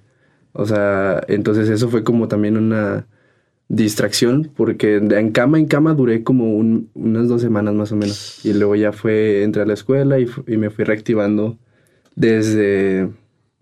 O 0.53 0.65
sea, 0.65 1.21
entonces 1.27 1.69
eso 1.69 1.89
fue 1.89 2.03
como 2.03 2.27
también 2.27 2.57
una 2.57 3.07
distracción, 3.67 4.51
porque 4.55 4.95
en 4.95 5.31
cama 5.31 5.59
en 5.59 5.67
cama 5.67 5.93
duré 5.93 6.23
como 6.23 6.57
unas 6.57 7.27
dos 7.27 7.41
semanas 7.41 7.75
más 7.75 7.91
o 7.91 7.95
menos. 7.95 8.43
Y 8.43 8.53
luego 8.53 8.75
ya 8.75 8.91
fue, 8.91 9.43
entré 9.43 9.61
a 9.61 9.65
la 9.65 9.73
escuela 9.73 10.19
y, 10.19 10.27
y 10.47 10.57
me 10.57 10.71
fui 10.71 10.85
reactivando 10.85 11.57
desde, 12.15 13.09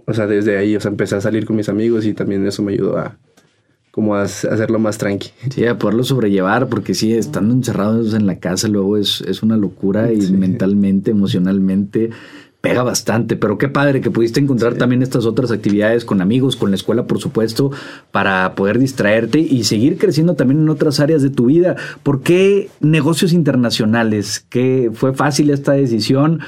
o 0.05 0.13
sea, 0.13 0.27
desde 0.27 0.57
ahí. 0.57 0.75
O 0.75 0.79
sea, 0.79 0.91
empecé 0.91 1.15
a 1.15 1.21
salir 1.21 1.45
con 1.45 1.57
mis 1.57 1.69
amigos 1.69 2.05
y 2.05 2.13
también 2.13 2.47
eso 2.47 2.63
me 2.63 2.71
ayudó 2.73 2.97
a, 2.97 3.17
como 3.97 4.13
a 4.13 4.21
hacerlo 4.21 4.77
más 4.77 4.99
tranqui. 4.99 5.31
Sí, 5.49 5.65
a 5.65 5.79
poderlo 5.79 6.03
sobrellevar, 6.03 6.69
porque 6.69 6.93
sí, 6.93 7.13
estando 7.13 7.55
encerrados 7.55 8.13
en 8.13 8.27
la 8.27 8.37
casa 8.37 8.67
luego 8.67 8.95
es, 8.95 9.21
es 9.21 9.41
una 9.41 9.57
locura 9.57 10.13
y 10.13 10.31
mentalmente, 10.33 11.09
emocionalmente 11.09 12.11
pega 12.61 12.83
bastante, 12.83 13.37
pero 13.37 13.57
qué 13.57 13.69
padre 13.69 14.01
que 14.01 14.11
pudiste 14.11 14.39
encontrar 14.39 14.75
también 14.75 15.01
estas 15.01 15.25
otras 15.25 15.49
actividades 15.49 16.05
con 16.05 16.21
amigos, 16.21 16.55
con 16.55 16.69
la 16.69 16.75
escuela, 16.75 17.07
por 17.07 17.19
supuesto, 17.19 17.71
para 18.11 18.53
poder 18.53 18.77
distraerte 18.77 19.39
y 19.39 19.63
seguir 19.63 19.97
creciendo 19.97 20.35
también 20.35 20.61
en 20.61 20.69
otras 20.69 20.99
áreas 20.99 21.23
de 21.23 21.31
tu 21.31 21.47
vida. 21.47 21.75
¿Por 22.03 22.21
qué 22.21 22.69
negocios 22.79 23.33
internacionales? 23.33 24.45
¿Qué 24.47 24.91
fue 24.93 25.13
fácil 25.13 25.49
esta 25.49 25.71
decisión? 25.71 26.41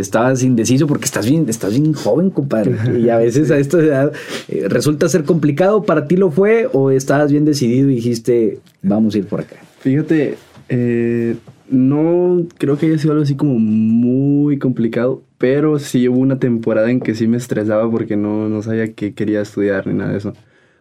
Estabas 0.00 0.42
indeciso 0.42 0.86
porque 0.86 1.04
estás 1.04 1.28
bien, 1.28 1.46
estás 1.48 1.72
bien 1.72 1.92
joven, 1.92 2.30
compadre. 2.30 2.76
Y 2.98 3.08
a 3.08 3.18
veces 3.18 3.50
a 3.50 3.58
esta 3.58 3.78
edad 3.78 4.12
eh, 4.48 4.66
resulta 4.68 5.08
ser 5.08 5.24
complicado. 5.24 5.82
¿Para 5.82 6.06
ti 6.06 6.16
lo 6.16 6.30
fue 6.30 6.68
o 6.72 6.90
estabas 6.90 7.30
bien 7.30 7.44
decidido 7.44 7.90
y 7.90 7.96
dijiste, 7.96 8.58
vamos 8.82 9.14
a 9.14 9.18
ir 9.18 9.26
por 9.26 9.40
acá? 9.40 9.56
Fíjate, 9.80 10.36
eh, 10.68 11.36
no 11.68 12.46
creo 12.58 12.78
que 12.78 12.86
haya 12.86 12.98
sido 12.98 13.12
algo 13.12 13.24
así 13.24 13.34
como 13.34 13.58
muy 13.58 14.58
complicado, 14.58 15.22
pero 15.38 15.78
sí 15.78 16.08
hubo 16.08 16.18
una 16.18 16.38
temporada 16.38 16.90
en 16.90 17.00
que 17.00 17.14
sí 17.14 17.26
me 17.26 17.36
estresaba 17.36 17.90
porque 17.90 18.16
no, 18.16 18.48
no 18.48 18.62
sabía 18.62 18.92
qué 18.92 19.14
quería 19.14 19.42
estudiar 19.42 19.86
ni 19.86 19.94
nada 19.94 20.12
de 20.12 20.18
eso. 20.18 20.34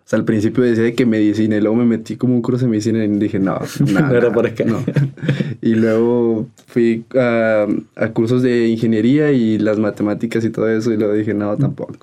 O 0.06 0.10
sea, 0.10 0.20
al 0.20 0.26
principio 0.26 0.64
decía 0.66 0.84
de 0.84 0.96
que 0.96 1.06
medicina 1.06 1.56
y 1.56 1.62
luego 1.62 1.78
me 1.78 1.86
metí 1.86 2.18
como 2.18 2.36
un 2.36 2.42
curso 2.42 2.66
de 2.66 2.72
medicina 2.72 3.06
y 3.06 3.08
dije, 3.08 3.40
no, 3.40 3.58
no 3.94 4.16
era 4.16 4.34
por 4.34 4.46
acá. 4.46 4.66
No. 4.66 4.84
y 5.62 5.76
luego 5.76 6.50
fui 6.68 7.06
a, 7.16 7.66
a, 7.96 8.10
cursos 8.10 8.42
de 8.42 8.68
ingeniería 8.68 9.32
y 9.32 9.58
las 9.60 9.80
matemáticas 9.80 10.44
y 10.44 10.50
todo 10.50 10.70
eso 10.70 10.92
y 10.92 10.98
luego 10.98 11.14
dije, 11.14 11.34
no, 11.34 11.56
tampoco. 11.56 11.96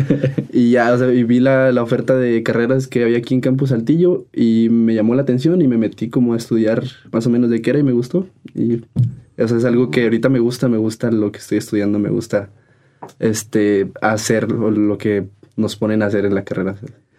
y 0.52 0.72
ya, 0.72 0.92
o 0.92 0.98
sea, 0.98 1.10
y 1.10 1.24
vi 1.24 1.40
la, 1.40 1.72
la, 1.72 1.82
oferta 1.82 2.14
de 2.14 2.42
carreras 2.42 2.88
que 2.88 3.04
había 3.04 3.18
aquí 3.18 3.32
en 3.32 3.40
Campus 3.40 3.70
Saltillo 3.70 4.26
y 4.34 4.68
me 4.70 4.94
llamó 4.94 5.14
la 5.14 5.22
atención 5.22 5.62
y 5.62 5.66
me 5.66 5.78
metí 5.78 6.10
como 6.10 6.34
a 6.34 6.36
estudiar 6.36 6.84
más 7.10 7.26
o 7.26 7.30
menos 7.30 7.48
de 7.48 7.62
qué 7.62 7.70
era 7.70 7.78
y 7.78 7.84
me 7.84 7.92
gustó. 7.92 8.26
Y 8.54 8.82
eso 9.38 9.56
es 9.56 9.64
algo 9.64 9.90
que 9.90 10.04
ahorita 10.04 10.28
me 10.28 10.40
gusta, 10.40 10.68
me 10.68 10.78
gusta 10.78 11.10
lo 11.10 11.32
que 11.32 11.38
estoy 11.38 11.56
estudiando, 11.56 11.98
me 11.98 12.10
gusta 12.10 12.50
este, 13.18 13.90
hacer 14.02 14.50
lo 14.50 14.98
que 14.98 15.26
nos 15.56 15.76
ponen 15.76 16.02
a 16.02 16.06
hacer 16.06 16.26
en 16.26 16.34
la 16.34 16.44
carrera. 16.44 16.76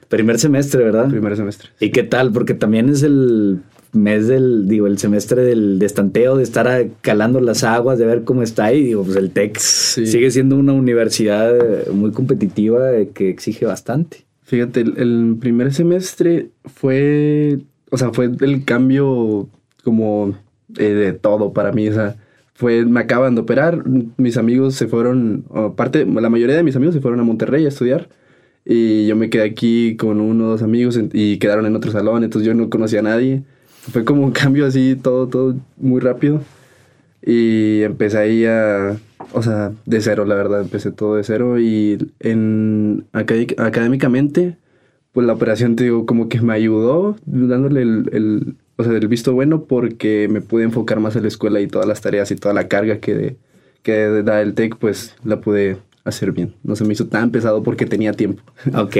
Primer 0.10 0.40
semestre, 0.40 0.84
¿verdad? 0.84 1.10
Primer 1.10 1.36
semestre. 1.36 1.70
¿Y 1.80 1.92
qué 1.92 2.04
tal? 2.04 2.32
Porque 2.32 2.54
también 2.54 2.90
es 2.90 3.04
el 3.04 3.60
mes 3.92 4.28
del, 4.28 4.68
digo, 4.68 4.88
el 4.88 4.98
semestre 4.98 5.44
del 5.44 5.80
destanteo, 5.80 6.38
de 6.38 6.44
estar 6.44 6.88
calando 7.02 7.40
las 7.42 7.64
aguas, 7.64 7.98
de 7.98 8.06
ver 8.06 8.24
cómo 8.24 8.44
está 8.44 8.66
ahí. 8.66 8.84
Digo, 8.84 9.04
pues 9.04 9.18
el 9.18 9.32
TEC 9.32 9.58
sigue 9.58 10.32
siendo 10.32 10.56
una 10.56 10.74
universidad 10.74 11.88
muy 11.88 12.12
competitiva 12.12 12.90
que 13.14 13.30
exige 13.30 13.66
bastante. 13.66 14.26
Fíjate, 14.44 14.82
el, 14.82 15.36
primer 15.40 15.74
semestre 15.74 16.50
fue, 16.64 17.60
o 17.90 17.98
sea, 17.98 18.12
fue 18.14 18.32
el 18.40 18.64
cambio 18.64 19.50
como 19.84 20.38
eh, 20.78 20.84
de 20.84 21.14
todo 21.14 21.52
para 21.52 21.74
mí. 21.74 21.90
O 21.90 21.94
sea, 21.94 22.16
fue, 22.54 22.86
me 22.86 23.02
acaban 23.02 23.36
de 23.36 23.42
operar, 23.42 23.84
mis 24.18 24.38
amigos 24.38 24.76
se 24.76 24.88
fueron, 24.88 25.46
aparte, 25.54 26.06
la 26.06 26.30
mayoría 26.30 26.56
de 26.56 26.64
mis 26.64 26.76
amigos 26.78 26.96
se 26.96 27.02
fueron 27.02 27.20
a 27.20 27.24
Monterrey 27.24 27.66
a 27.66 27.68
estudiar. 27.68 28.08
Y 28.70 29.08
yo 29.08 29.16
me 29.16 29.30
quedé 29.30 29.44
aquí 29.44 29.96
con 29.96 30.20
uno 30.20 30.48
o 30.48 30.50
dos 30.50 30.62
amigos 30.62 31.00
y 31.14 31.38
quedaron 31.38 31.66
en 31.66 31.76
otro 31.78 31.90
salón, 31.90 32.26
entonces 32.26 32.46
yo 32.46 32.54
no 32.54 32.70
conocía 32.70 33.00
a 33.00 33.04
nadie. 33.04 33.44
Fue 33.94 34.04
como 34.04 34.24
un 34.24 34.32
cambio 34.34 34.66
así, 34.66 34.98
todo, 35.02 35.28
todo 35.28 35.56
muy 35.78 36.02
rápido. 36.02 36.42
Y 37.26 37.82
empecé 37.84 38.18
ahí 38.18 38.46
a, 38.46 38.98
o 39.32 39.42
sea, 39.42 39.72
de 39.86 40.02
cero, 40.02 40.26
la 40.26 40.36
verdad, 40.36 40.62
empecé 40.62 40.92
todo 40.92 41.16
de 41.16 41.24
cero. 41.24 41.58
Y 41.60 42.12
en 42.20 43.06
académicamente, 43.14 44.58
pues 45.14 45.26
la 45.26 45.34
operación, 45.34 45.78
te 45.78 45.86
digo, 45.86 46.06
como 46.06 46.28
que 46.28 46.42
me 46.42 46.54
ayudó 46.54 47.16
dándole 47.26 47.84
el, 47.84 48.10
el, 48.12 48.56
o 48.76 48.84
sea, 48.84 48.92
el 48.92 49.08
visto 49.08 49.32
bueno 49.34 49.64
porque 49.64 50.28
me 50.30 50.42
pude 50.42 50.64
enfocar 50.66 51.00
más 51.00 51.16
en 51.16 51.22
la 51.22 51.30
escuela 51.30 51.62
y 51.62 51.68
todas 51.68 51.88
las 51.88 52.02
tareas 52.02 52.32
y 52.32 52.36
toda 52.36 52.54
la 52.54 52.68
carga 52.68 53.00
que, 53.00 53.38
que 53.82 54.24
da 54.24 54.42
el 54.42 54.56
TEC, 54.56 54.76
pues 54.78 55.16
la 55.24 55.40
pude 55.40 55.78
hacer 56.08 56.32
bien. 56.32 56.54
No 56.64 56.76
se 56.76 56.84
me 56.86 56.94
hizo 56.94 57.08
tan 57.08 57.32
pesado 57.32 57.64
porque 57.64 57.86
tenía 57.86 58.14
tiempo. 58.14 58.44
Ok, 58.78 58.96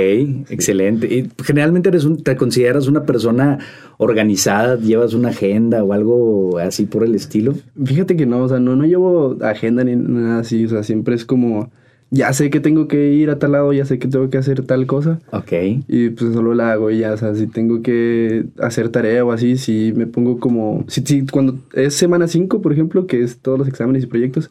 excelente. 0.50 1.08
¿Y 1.08 1.30
generalmente 1.44 1.90
eres 1.90 2.04
un, 2.06 2.22
te 2.24 2.36
consideras 2.36 2.88
una 2.88 3.06
persona 3.06 3.60
organizada? 3.98 4.78
¿Llevas 4.78 5.14
una 5.14 5.30
agenda 5.30 5.84
o 5.84 5.94
algo 5.94 6.58
así 6.58 6.86
por 6.86 7.04
el 7.04 7.16
estilo? 7.16 7.54
Fíjate 7.84 8.16
que 8.16 8.26
no, 8.26 8.44
o 8.44 8.50
sea, 8.50 8.60
no, 8.60 8.76
no 8.76 8.86
llevo 8.86 9.38
agenda 9.42 9.84
ni 9.84 9.96
nada 9.96 10.40
así. 10.40 10.66
O 10.66 10.70
sea, 10.70 10.84
siempre 10.84 11.16
es 11.16 11.26
como, 11.26 11.72
ya 12.10 12.32
sé 12.34 12.50
que 12.50 12.60
tengo 12.60 12.88
que 12.88 13.14
ir 13.14 13.30
a 13.30 13.40
tal 13.40 13.52
lado, 13.54 13.74
ya 13.74 13.86
sé 13.86 14.00
que 14.00 14.08
tengo 14.08 14.30
que 14.30 14.38
hacer 14.38 14.64
tal 14.66 14.88
cosa. 14.88 15.20
Ok. 15.32 15.52
Y 15.88 16.10
pues 16.10 16.34
solo 16.34 16.54
la 16.54 16.72
hago 16.72 16.90
y 16.90 17.00
ya, 17.00 17.14
o 17.14 17.18
sea, 17.18 17.36
si 17.36 17.48
tengo 17.48 17.82
que 17.82 18.46
hacer 18.60 18.90
tarea 18.90 19.26
o 19.26 19.32
así, 19.32 19.58
si 19.58 19.94
me 19.96 20.08
pongo 20.08 20.40
como, 20.40 20.86
si, 20.88 21.02
si 21.02 21.26
cuando 21.26 21.60
es 21.74 21.94
semana 21.96 22.28
5, 22.28 22.62
por 22.62 22.74
ejemplo, 22.74 23.08
que 23.08 23.22
es 23.22 23.40
todos 23.40 23.60
los 23.60 23.68
exámenes 23.68 24.04
y 24.04 24.08
proyectos, 24.08 24.50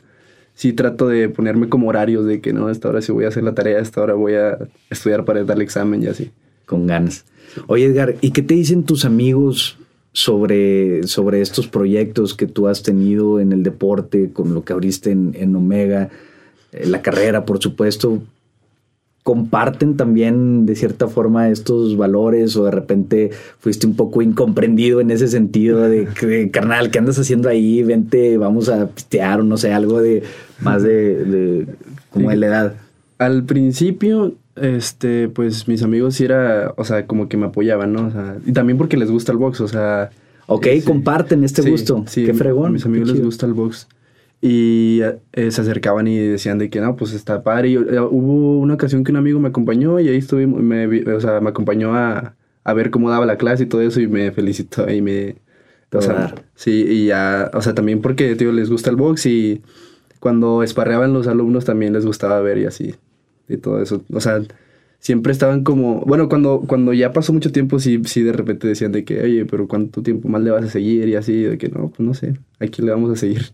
sí 0.57 0.73
trato 0.73 1.07
de 1.07 1.29
ponerme 1.29 1.69
como 1.69 1.89
horarios 1.89 2.27
de 2.27 2.41
que 2.41 2.53
no, 2.53 2.69
esta 2.71 2.89
hora 2.89 3.03
sí 3.03 3.13
voy 3.13 3.27
a 3.27 3.29
hacer 3.29 3.45
la 3.45 3.55
tarea, 3.55 3.79
a 3.79 3.83
esta 3.83 4.03
hora 4.03 4.15
voy 4.15 4.35
a 4.35 4.59
estudiar 4.91 5.25
para 5.25 5.45
dar 5.45 5.57
el 5.57 5.63
examen 5.63 6.03
y 6.03 6.07
así. 6.07 6.33
Con 6.65 6.89
ganas. 6.89 7.25
Oye, 7.69 7.85
Edgar, 7.85 8.17
¿y 8.21 8.33
qué 8.33 8.43
te 8.43 8.55
dicen 8.55 8.83
tus 8.83 9.05
amigos 9.05 9.79
sobre, 10.13 11.07
sobre 11.07 11.43
estos 11.43 11.69
proyectos 11.69 12.35
que 12.35 12.47
tú 12.47 12.67
has 12.67 12.83
tenido 12.83 13.39
en 13.39 13.53
el 13.53 13.63
deporte, 13.63 14.33
con 14.33 14.53
lo 14.55 14.65
que 14.65 14.73
abriste 14.73 15.13
en, 15.13 15.37
en 15.39 15.55
Omega, 15.55 16.09
eh, 16.73 16.87
la 16.87 17.03
carrera, 17.03 17.45
por 17.45 17.63
supuesto? 17.63 18.23
Comparten 19.27 19.97
también 19.97 20.67
de 20.67 20.77
cierta 20.77 21.09
forma 21.09 21.49
estos 21.49 21.97
valores 21.97 22.57
o 22.57 22.67
de 22.67 22.71
repente 22.71 23.31
fuiste 23.59 23.85
un 23.85 23.97
poco 23.97 24.23
incomprendido 24.23 25.01
en 25.01 25.11
ese 25.11 25.27
sentido 25.27 25.81
de, 25.81 26.07
que, 26.21 26.53
carnal, 26.53 26.93
¿qué 26.93 27.01
andas 27.01 27.19
haciendo 27.19 27.49
ahí? 27.49 27.83
Vente, 27.83 28.39
vamos 28.39 28.69
a 28.69 28.87
pistear 28.87 29.41
o 29.41 29.43
no 29.43 29.57
sé, 29.57 29.73
algo 29.73 30.01
de 30.01 30.23
más 30.61 30.85
de, 30.85 31.67
como 32.11 32.31
de 32.31 32.37
la 32.37 32.47
edad. 32.47 32.75
Al 33.19 33.43
principio, 33.43 34.35
este, 34.55 35.29
pues 35.29 35.67
mis 35.67 35.83
amigos 35.83 36.15
sí 36.15 36.25
era, 36.25 36.73
o 36.77 36.85
sea, 36.85 37.09
como 37.09 37.29
que 37.29 37.37
me 37.37 37.47
apoyaban, 37.47 37.95
¿no? 37.95 38.07
O 38.07 38.11
sea, 38.13 38.37
y 38.47 38.53
también 38.53 38.79
porque 38.79 38.97
les 38.97 39.11
gusta 39.11 39.33
el 39.33 39.39
box, 39.39 39.61
o 39.61 39.67
sea... 39.67 40.11
Ok, 40.47 40.69
comparten 40.85 41.43
este 41.43 41.69
gusto. 41.69 42.05
Sí, 42.07 42.25
Qué 42.27 42.33
fregón. 42.33 42.67
A 42.67 42.71
mis 42.71 42.87
amigos 42.87 43.11
les 43.11 43.25
gusta 43.25 43.45
el 43.47 43.55
box. 43.55 43.89
Y 44.41 45.01
eh, 45.33 45.51
se 45.51 45.61
acercaban 45.61 46.07
y 46.07 46.19
decían 46.19 46.59
de 46.59 46.71
que 46.71 46.81
no, 46.81 46.97
pues 46.97 47.13
está 47.13 47.43
padre. 47.43 47.71
Y, 47.71 47.75
eh, 47.75 48.01
hubo 48.01 48.59
una 48.59 48.75
ocasión 48.75 49.05
que 49.05 49.13
un 49.13 49.17
amigo 49.17 49.41
me 49.41 49.49
acompañó 49.49 49.99
y 49.99 50.09
ahí 50.09 50.19
estuve, 50.19 50.47
me, 50.47 50.87
o 51.13 51.21
sea, 51.21 51.41
me 51.41 51.51
acompañó 51.51 51.95
a, 51.95 52.37
a, 52.65 52.73
ver 52.75 52.91
cómo 52.91 53.11
daba 53.11 53.27
la 53.27 53.39
clase 53.39 53.65
y 53.65 53.67
todo 53.67 53.83
eso 53.83 54.01
y 54.01 54.09
me 54.09 54.31
felicitó 54.33 54.91
y 54.91 55.03
me... 55.03 55.37
O 55.93 56.03
sea, 56.03 56.35
sí, 56.55 56.85
y 56.87 57.07
ya, 57.07 57.51
o 57.55 57.63
sea, 57.63 57.75
también 57.75 58.03
porque, 58.03 58.35
tío, 58.35 58.53
les 58.53 58.69
gusta 58.69 58.91
el 58.91 58.97
box 58.97 59.25
y 59.27 59.63
cuando 60.21 60.63
esparreaban 60.63 61.15
los 61.15 61.27
alumnos 61.27 61.65
también 61.65 61.93
les 61.93 62.05
gustaba 62.05 62.41
ver 62.41 62.59
y 62.59 62.67
así, 62.67 62.97
y 63.49 63.57
todo 63.57 63.81
eso. 63.81 64.03
O 64.13 64.21
sea, 64.21 64.43
siempre 64.99 65.33
estaban 65.33 65.63
como, 65.63 66.01
bueno, 66.01 66.29
cuando, 66.29 66.65
cuando 66.67 66.93
ya 66.93 67.13
pasó 67.13 67.33
mucho 67.33 67.53
tiempo, 67.53 67.79
sí, 67.79 68.03
sí 68.05 68.23
de 68.23 68.33
repente 68.33 68.67
decían 68.67 68.93
de 68.93 69.05
que, 69.05 69.23
oye, 69.23 69.47
pero 69.47 69.69
¿cuánto 69.69 70.03
tiempo 70.03 70.29
más 70.29 70.43
le 70.43 70.51
vas 70.51 70.65
a 70.65 70.69
seguir? 70.69 71.09
Y 71.09 71.15
así, 71.15 71.43
de 71.43 71.59
que 71.59 71.69
no, 71.69 71.89
pues 71.89 72.01
no 72.01 72.15
sé, 72.15 72.37
aquí 72.59 72.83
le 72.83 72.91
vamos 72.91 73.13
a 73.13 73.17
seguir. 73.17 73.53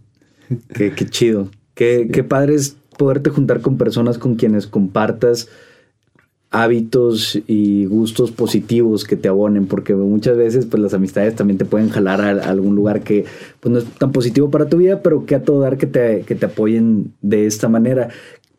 Qué, 0.75 0.93
qué 0.93 1.07
chido. 1.07 1.49
Qué, 1.75 2.09
qué 2.13 2.25
padre 2.25 2.55
es 2.55 2.77
poderte 2.99 3.31
juntar 3.31 3.61
con 3.61 3.79
personas 3.79 4.19
con 4.19 4.35
quienes 4.37 4.67
compartas 4.67 5.49
hábitos 6.53 7.41
y 7.47 7.87
gustos 7.87 8.31
positivos 8.31 9.05
que 9.05 9.17
te 9.17 9.29
abonen, 9.29 9.67
porque 9.67 9.95
muchas 9.95 10.37
veces 10.37 10.67
pues 10.67 10.83
las 10.83 10.93
amistades 10.93 11.35
también 11.35 11.57
te 11.57 11.65
pueden 11.65 11.89
jalar 11.89 12.21
a, 12.21 12.51
algún 12.51 12.77
lugar 12.77 13.01
que 13.01 13.25
pues 13.59 13.73
no 13.73 13.79
es 13.79 13.87
tan 13.87 14.13
positivo 14.13 14.51
para 14.51 14.67
tu 14.67 14.77
vida, 14.77 15.03
pero 15.03 15.25
que 15.25 15.35
a 15.35 15.43
todo 15.43 15.61
dar 15.61 15.79
que 15.79 15.87
te, 15.87 16.21
que 16.21 16.35
te 16.35 16.47
apoyen 16.47 17.15
de 17.23 17.47
esta 17.47 17.69
manera. 17.69 18.11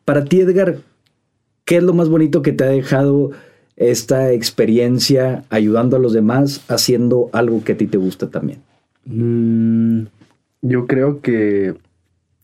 Para 0.06 0.26
ti, 0.26 0.42
Edgar, 0.42 0.80
¿qué 1.66 1.78
es 1.78 1.84
lo 1.84 1.94
más 1.94 2.10
bonito 2.10 2.42
que 2.42 2.52
te 2.52 2.64
ha 2.64 2.68
dejado 2.68 3.30
esta 3.78 4.32
experiencia 4.32 5.44
ayudando 5.50 5.96
a 5.96 6.00
los 6.00 6.14
demás 6.14 6.66
haciendo 6.70 7.30
algo 7.32 7.64
que 7.64 7.74
a 7.74 7.78
ti 7.78 7.86
te 7.86 8.00
gusta 8.00 8.30
también? 8.32 8.60
Mm, 9.06 10.08
yo 10.64 10.88
creo 10.88 11.22
que 11.22 11.76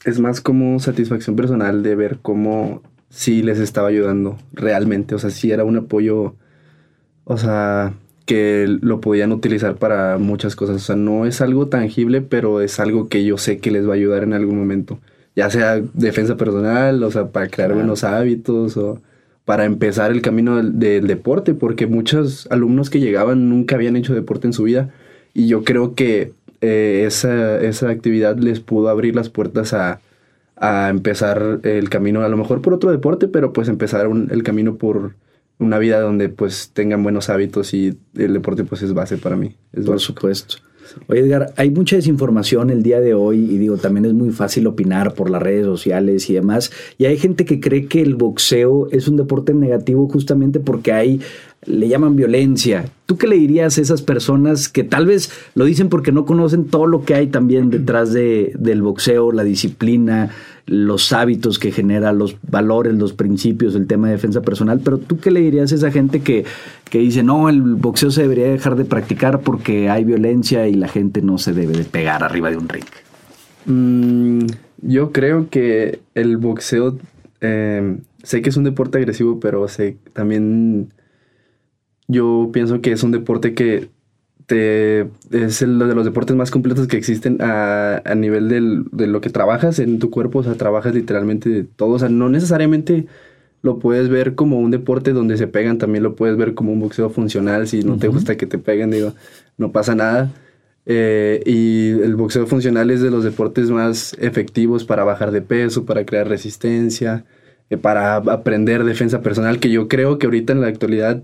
es 0.06 0.20
más 0.20 0.42
como 0.42 0.80
satisfacción 0.80 1.36
personal 1.36 1.84
de 1.84 1.96
ver 1.96 2.20
cómo 2.22 2.82
sí 3.10 3.42
les 3.44 3.60
estaba 3.60 3.90
ayudando 3.90 4.38
realmente. 4.54 5.16
O 5.16 5.20
sea, 5.20 5.30
sí 5.30 5.52
era 5.52 5.64
un 5.64 5.78
apoyo, 5.78 6.36
o 7.26 7.38
sea, 7.38 7.94
que 8.26 8.66
lo 8.82 9.02
podían 9.02 9.32
utilizar 9.32 9.76
para 9.78 10.18
muchas 10.18 10.56
cosas. 10.56 10.78
O 10.78 10.80
sea, 10.80 10.96
no 10.96 11.26
es 11.26 11.42
algo 11.42 11.68
tangible, 11.68 12.22
pero 12.22 12.62
es 12.62 12.80
algo 12.80 13.10
que 13.10 13.26
yo 13.26 13.38
sé 13.38 13.60
que 13.60 13.72
les 13.72 13.88
va 13.88 13.94
a 13.94 13.96
ayudar 13.96 14.24
en 14.24 14.34
algún 14.34 14.58
momento. 14.58 15.00
Ya 15.36 15.50
sea 15.50 15.82
defensa 15.94 16.38
personal, 16.38 17.04
o 17.04 17.12
sea, 17.12 17.32
para 17.32 17.48
crear 17.48 17.74
buenos 17.74 18.04
hábitos 18.04 18.78
o 18.78 19.02
para 19.46 19.66
empezar 19.66 20.12
el 20.12 20.22
camino 20.22 20.58
del, 20.58 20.80
del, 20.80 21.08
deporte, 21.08 21.56
porque 21.56 21.88
muchos 21.88 22.48
alumnos 22.52 22.90
que 22.90 23.00
llegaban 23.00 23.50
nunca 23.50 23.76
habían 23.76 23.96
hecho 23.96 24.14
deporte 24.14 24.48
en 24.48 24.54
su 24.54 24.64
vida. 24.64 24.92
Y 25.34 25.48
yo 25.48 25.64
creo 25.64 25.96
que 25.96 26.34
eh, 26.62 27.04
esa, 27.06 27.62
esa, 27.62 27.90
actividad 27.90 28.38
les 28.38 28.60
pudo 28.60 28.90
abrir 28.90 29.16
las 29.16 29.30
puertas 29.30 29.74
a, 29.74 30.02
a, 30.56 30.90
empezar 30.90 31.60
el 31.64 31.90
camino, 31.90 32.22
a 32.22 32.30
lo 32.30 32.38
mejor 32.38 32.62
por 32.62 32.74
otro 32.74 32.92
deporte, 32.92 33.28
pero 33.28 33.54
pues 33.54 33.70
empezar 33.70 34.08
el 34.30 34.44
camino 34.44 34.76
por 34.76 35.16
una 35.60 35.78
vida 35.78 36.00
donde 36.00 36.30
pues 36.30 36.72
tengan 36.74 37.04
buenos 37.04 37.30
hábitos 37.30 37.74
y 37.74 37.98
el 38.16 38.34
deporte 38.34 38.64
pues 38.64 38.82
es 38.82 38.94
base 38.94 39.18
para 39.18 39.36
mí. 39.36 39.56
Es 39.74 39.86
por 39.86 40.00
supuesto. 40.00 40.56
Oye 41.08 41.22
Edgar, 41.22 41.54
hay 41.56 41.70
mucha 41.70 41.96
desinformación 41.96 42.70
el 42.70 42.82
día 42.82 43.00
de 43.00 43.14
hoy 43.14 43.38
y 43.38 43.58
digo, 43.58 43.78
también 43.78 44.06
es 44.06 44.14
muy 44.14 44.32
fácil 44.32 44.66
opinar 44.68 45.14
por 45.14 45.30
las 45.30 45.42
redes 45.42 45.66
sociales 45.66 46.30
y 46.30 46.34
demás. 46.34 46.72
Y 46.98 47.06
hay 47.06 47.18
gente 47.18 47.46
que 47.46 47.60
cree 47.60 47.86
que 47.86 48.02
el 48.02 48.16
boxeo 48.16 48.88
es 48.92 49.08
un 49.08 49.18
deporte 49.18 49.54
negativo 49.54 50.08
justamente 50.10 50.60
porque 50.60 50.92
hay 50.94 51.22
le 51.66 51.88
llaman 51.88 52.16
violencia. 52.16 52.86
¿Tú 53.06 53.18
qué 53.18 53.28
le 53.28 53.36
dirías 53.36 53.78
a 53.78 53.82
esas 53.82 54.02
personas 54.02 54.70
que 54.70 54.84
tal 54.84 55.06
vez 55.06 55.32
lo 55.56 55.66
dicen 55.66 55.90
porque 55.90 56.12
no 56.12 56.26
conocen 56.26 56.66
todo 56.66 56.88
lo 56.88 57.04
que 57.04 57.16
hay 57.16 57.28
también 57.28 57.70
detrás 57.70 58.14
de, 58.14 58.54
del 58.58 58.82
boxeo, 58.82 59.32
la 59.32 59.44
disciplina, 59.44 60.30
los 60.66 61.12
hábitos 61.12 61.60
que 61.60 61.72
genera, 61.72 62.14
los 62.14 62.38
valores, 62.50 62.94
los 62.94 63.14
principios, 63.14 63.76
el 63.76 63.88
tema 63.88 64.08
de 64.08 64.14
defensa 64.14 64.42
personal? 64.42 64.80
Pero 64.84 65.00
tú 65.00 65.20
qué 65.20 65.32
le 65.32 65.42
dirías 65.42 65.72
a 65.72 65.76
esa 65.76 65.92
gente 65.92 66.22
que, 66.22 66.46
que 66.90 67.00
dice, 67.00 67.24
no, 67.24 67.50
el 67.50 67.62
boxeo 67.62 68.12
se 68.12 68.22
debería 68.22 68.48
dejar 68.48 68.76
de 68.76 68.86
practicar 68.86 69.42
porque 69.42 69.90
hay 69.90 70.06
violencia 70.06 70.68
y 70.68 70.76
la 70.76 70.88
gente 70.88 71.22
no 71.22 71.38
se 71.38 71.54
debe 71.54 71.74
de 71.74 71.84
pegar 71.84 72.24
arriba 72.24 72.50
de 72.50 72.58
un 72.58 72.70
ring? 72.70 72.86
Mm, 73.66 74.46
yo 74.82 75.12
creo 75.12 75.50
que 75.50 76.00
el 76.16 76.38
boxeo, 76.38 76.98
eh, 77.42 77.98
sé 78.24 78.42
que 78.42 78.50
es 78.50 78.56
un 78.56 78.64
deporte 78.64 78.98
agresivo, 78.98 79.40
pero 79.40 79.68
sé 79.68 79.98
también 80.14 80.90
yo 82.10 82.50
pienso 82.52 82.82
que 82.82 82.92
es 82.92 83.04
un 83.04 83.12
deporte 83.12 83.54
que 83.54 83.90
te, 84.48 85.02
es 85.32 85.62
el 85.62 85.78
de 85.78 85.94
los 85.96 86.04
deportes 86.04 86.36
más 86.36 86.50
completos 86.50 86.88
que 86.88 86.98
existen 86.98 87.38
a, 87.40 88.02
a 88.04 88.16
nivel 88.16 88.50
del, 88.50 88.86
de 88.92 89.06
lo 89.06 89.22
que 89.22 89.30
trabajas 89.30 89.78
en 89.78 90.00
tu 90.00 90.10
cuerpo, 90.10 90.40
o 90.40 90.44
sea, 90.44 90.56
trabajas 90.56 90.96
literalmente 90.96 91.66
todo, 91.76 91.92
o 91.92 92.00
sea, 92.00 92.10
no 92.10 92.30
necesariamente 92.30 93.06
lo 93.62 93.78
puedes 93.78 94.10
ver 94.10 94.34
como 94.34 94.60
un 94.60 94.72
deporte 94.72 95.14
donde 95.14 95.38
se 95.38 95.48
pegan, 95.48 95.78
también 95.78 96.04
lo 96.04 96.16
puedes 96.16 96.36
ver 96.36 96.56
como 96.56 96.74
un 96.74 96.80
boxeo 96.80 97.12
funcional, 97.12 97.68
si 97.68 97.84
no 97.84 97.98
te 97.98 98.08
gusta 98.08 98.38
que 98.38 98.48
te 98.48 98.58
peguen, 98.58 98.90
digo, 98.90 99.14
no 99.58 99.72
pasa 99.72 99.96
nada. 99.96 100.32
Eh, 100.86 101.44
y 101.46 101.90
el 102.02 102.16
boxeo 102.16 102.48
funcional 102.48 102.90
es 102.90 103.02
de 103.02 103.12
los 103.12 103.24
deportes 103.24 103.70
más 103.70 104.16
efectivos 104.20 104.86
para 104.86 105.04
bajar 105.04 105.30
de 105.30 105.44
peso, 105.44 105.86
para 105.86 106.06
crear 106.06 106.28
resistencia, 106.28 107.26
eh, 107.70 107.78
para 107.78 108.16
aprender 108.16 108.84
defensa 108.84 109.22
personal, 109.22 109.60
que 109.60 109.70
yo 109.70 109.88
creo 109.88 110.18
que 110.18 110.26
ahorita 110.26 110.54
en 110.54 110.62
la 110.62 110.68
actualidad 110.68 111.22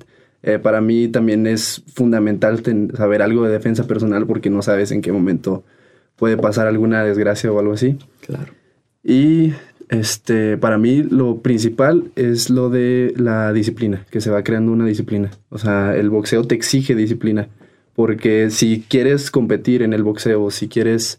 eh, 0.47 0.59
para 0.59 0.79
mí 0.79 1.07
también 1.07 1.47
es 1.47 1.81
fundamental 1.91 2.61
saber 2.95 3.23
algo 3.23 3.45
de 3.45 3.51
defensa 3.51 3.87
personal 3.87 4.27
porque 4.27 4.51
no 4.51 4.61
sabes 4.61 4.91
en 4.91 5.01
qué 5.01 5.11
momento 5.11 5.63
puede 6.17 6.37
pasar 6.37 6.67
alguna 6.67 7.03
desgracia 7.03 7.51
o 7.51 7.57
algo 7.57 7.73
así. 7.73 7.97
Claro. 8.21 8.53
Y 9.03 9.53
este, 9.89 10.57
para 10.57 10.77
mí 10.77 11.01
lo 11.01 11.41
principal 11.41 12.11
es 12.15 12.51
lo 12.51 12.69
de 12.69 13.15
la 13.17 13.53
disciplina, 13.53 14.05
que 14.11 14.21
se 14.21 14.29
va 14.29 14.43
creando 14.43 14.71
una 14.71 14.85
disciplina. 14.85 15.31
O 15.49 15.57
sea, 15.57 15.95
el 15.95 16.11
boxeo 16.11 16.43
te 16.43 16.53
exige 16.53 16.93
disciplina, 16.93 17.49
porque 17.95 18.51
si 18.51 18.85
quieres 18.87 19.31
competir 19.31 19.81
en 19.81 19.93
el 19.93 20.03
boxeo, 20.03 20.51
si 20.51 20.67
quieres 20.67 21.17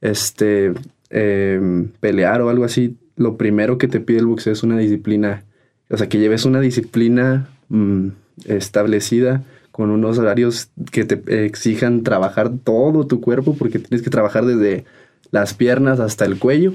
este, 0.00 0.74
em, 1.10 1.88
pelear 1.98 2.40
o 2.40 2.50
algo 2.50 2.62
así, 2.62 2.96
lo 3.16 3.36
primero 3.36 3.78
que 3.78 3.88
te 3.88 3.98
pide 3.98 4.20
el 4.20 4.26
boxeo 4.26 4.52
es 4.52 4.62
una 4.62 4.78
disciplina. 4.78 5.42
O 5.88 5.96
sea, 5.96 6.08
que 6.08 6.20
lleves 6.20 6.44
una 6.44 6.60
disciplina 6.60 7.48
mm, 7.68 8.10
establecida 8.46 9.42
con 9.70 9.90
unos 9.90 10.18
horarios 10.18 10.70
que 10.90 11.04
te 11.04 11.44
exijan 11.44 12.02
trabajar 12.02 12.50
todo 12.64 13.06
tu 13.06 13.20
cuerpo 13.20 13.56
porque 13.56 13.78
tienes 13.78 14.02
que 14.02 14.10
trabajar 14.10 14.44
desde 14.44 14.84
las 15.30 15.54
piernas 15.54 16.00
hasta 16.00 16.24
el 16.24 16.38
cuello. 16.38 16.74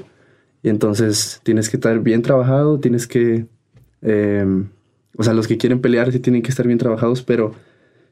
Y 0.63 0.69
entonces 0.69 1.41
tienes 1.43 1.69
que 1.69 1.77
estar 1.77 1.99
bien 1.99 2.21
trabajado, 2.21 2.79
tienes 2.79 3.05
que, 3.05 3.45
em, 4.01 4.69
o 5.17 5.23
sea, 5.23 5.33
los 5.33 5.47
que 5.47 5.57
quieren 5.57 5.81
pelear 5.81 6.11
sí 6.11 6.19
tienen 6.19 6.41
que 6.41 6.49
estar 6.49 6.65
bien 6.65 6.79
trabajados, 6.79 7.21
pero 7.21 7.53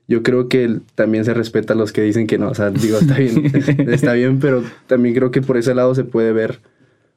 yo 0.07 0.21
creo 0.21 0.49
que 0.49 0.79
también 0.95 1.25
se 1.25 1.33
respeta 1.33 1.73
a 1.73 1.75
los 1.75 1.91
que 1.91 2.01
dicen 2.01 2.27
que 2.27 2.37
no, 2.37 2.49
o 2.49 2.53
sea, 2.55 2.69
digo, 2.69 2.97
está 2.99 3.17
bien, 3.17 3.43
está 3.89 4.13
bien, 4.13 4.39
pero 4.39 4.63
también 4.87 5.15
creo 5.15 5.31
que 5.31 5.41
por 5.41 5.57
ese 5.57 5.73
lado 5.73 5.95
se 5.95 6.03
puede 6.03 6.33
ver 6.33 6.59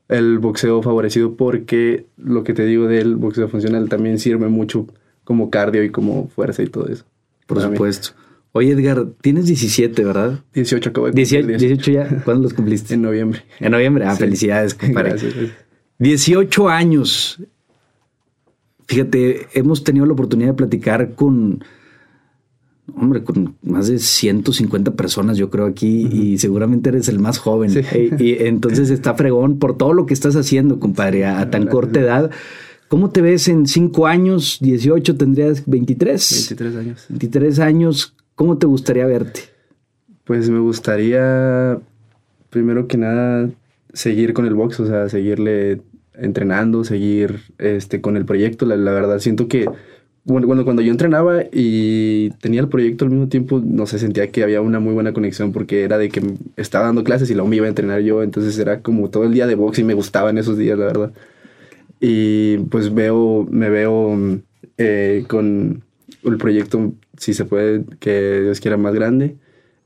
el 0.09 0.39
boxeo 0.39 0.83
favorecido 0.83 1.35
porque 1.37 2.07
lo 2.17 2.45
que 2.45 2.55
te 2.55 2.65
digo 2.65 2.87
del 2.87 3.17
boxeo 3.17 3.49
funcional 3.49 3.89
también 3.89 4.19
sirve 4.19 4.49
mucho 4.49 4.87
como 5.27 5.51
cardio 5.51 5.83
y 5.83 5.91
como 5.91 6.29
fuerza 6.29 6.63
y 6.63 6.69
todo 6.69 6.89
eso. 6.89 7.05
Por 7.47 7.61
supuesto. 7.61 8.11
Oye, 8.53 8.73
Edgar, 8.73 9.07
tienes 9.21 9.47
17, 9.47 10.05
¿verdad? 10.05 10.41
18 10.55 10.91
acabo 10.91 11.07
de 11.09 11.13
18, 11.13 11.47
18 11.47 11.91
ya. 11.91 12.23
¿Cuándo 12.25 12.45
los 12.45 12.55
cumpliste? 12.55 12.95
en 12.95 13.03
noviembre. 13.03 13.43
En 13.61 13.73
noviembre. 13.73 14.07
Ah, 14.07 14.15
felicidades, 14.15 14.73
compadre. 14.75 15.11
Gracias. 15.11 15.35
18 15.99 16.69
años. 16.69 17.43
Fíjate, 18.87 19.49
hemos 19.55 19.83
tenido 19.83 20.07
la 20.07 20.13
oportunidad 20.13 20.51
de 20.51 20.55
platicar 20.55 21.17
con, 21.17 21.65
hombre, 22.95 23.25
con 23.25 23.57
más 23.63 23.89
de 23.89 23.99
150 23.99 24.93
personas, 24.93 25.37
yo 25.37 25.51
creo, 25.51 25.67
aquí, 25.67 26.09
y 26.11 26.39
seguramente 26.39 26.91
eres 26.91 27.09
el 27.09 27.19
más 27.19 27.39
joven. 27.39 27.71
Sí. 27.71 28.11
Y, 28.17 28.45
entonces 28.45 28.91
está 28.91 29.15
fregón 29.15 29.59
por 29.59 29.77
todo 29.77 29.93
lo 29.93 30.07
que 30.07 30.15
estás 30.15 30.37
haciendo, 30.37 30.79
compadre, 30.79 31.27
a, 31.27 31.51
tan 31.51 31.67
corta 31.67 31.99
edad. 31.99 32.31
¿Cómo 32.89 33.11
te 33.11 33.21
ves 33.21 33.49
en 33.49 33.67
cinco 33.67 34.07
años? 34.07 34.59
18 34.61 35.17
tendrías 35.17 35.65
23. 35.67 36.55
23 36.57 36.77
años. 36.77 37.07
23 37.09 37.59
años. 37.59 38.15
¿Cómo 38.35 38.59
te 38.59 38.67
gustaría 38.67 39.07
verte? 39.07 39.41
Pues 40.25 40.51
me 40.51 40.61
gustaría, 40.61 41.79
primero 42.51 42.87
que 42.87 42.97
nada, 42.97 43.49
seguir 43.93 44.35
con 44.35 44.47
el 44.47 44.55
box, 44.55 44.81
o 44.81 44.87
sea, 44.87 45.09
seguirle 45.09 45.81
entrenando, 46.15 46.85
seguir 46.85 47.41
este, 47.59 48.01
con 48.01 48.17
el 48.17 48.25
proyecto. 48.25 48.67
La, 48.67 48.77
verdad, 48.77 49.19
siento 49.19 49.49
que 49.49 49.67
bueno, 50.25 50.47
cuando, 50.47 50.65
cuando 50.65 50.83
yo 50.83 50.91
entrenaba 50.91 51.45
y 51.53 52.31
tenía 52.41 52.61
el 52.61 52.69
proyecto 52.69 53.05
al 53.05 53.13
mismo 53.13 53.29
tiempo, 53.29 53.63
no 53.65 53.87
sé, 53.87 53.99
sentía 53.99 54.31
que 54.31 54.43
había 54.43 54.61
una 54.61 54.81
muy 54.81 54.93
buena 54.93 55.13
conexión 55.13 55.53
porque 55.53 55.83
era 55.83 55.99
de 55.99 56.09
que 56.09 56.21
estaba 56.57 56.87
dando 56.87 57.05
clases 57.05 57.31
y 57.31 57.35
luego 57.35 57.49
me 57.49 57.57
iba 57.57 57.67
a 57.67 57.69
entrenar 57.69 58.01
yo, 58.01 58.23
entonces 58.23 58.59
era 58.59 58.81
como 58.81 59.09
todo 59.09 59.25
el 59.25 59.33
día 59.33 59.47
de 59.47 59.55
box 59.55 59.79
y 59.79 59.85
me 59.85 59.95
gustaban 59.95 60.39
esos 60.39 60.59
días, 60.59 60.79
la 60.79 60.87
verdad. 60.87 61.13
Y 62.01 62.59
pues 62.59 62.93
veo, 62.95 63.47
me 63.51 63.71
veo 63.71 64.41
eh, 64.79 65.25
con 65.29 65.85
el 66.23 66.37
proyecto, 66.37 66.93
si 67.17 67.35
se 67.35 67.45
puede, 67.45 67.85
que 68.01 68.43
Dios 68.43 68.61
quiera 68.61 68.77
más 68.77 68.95
grande, 68.95 69.37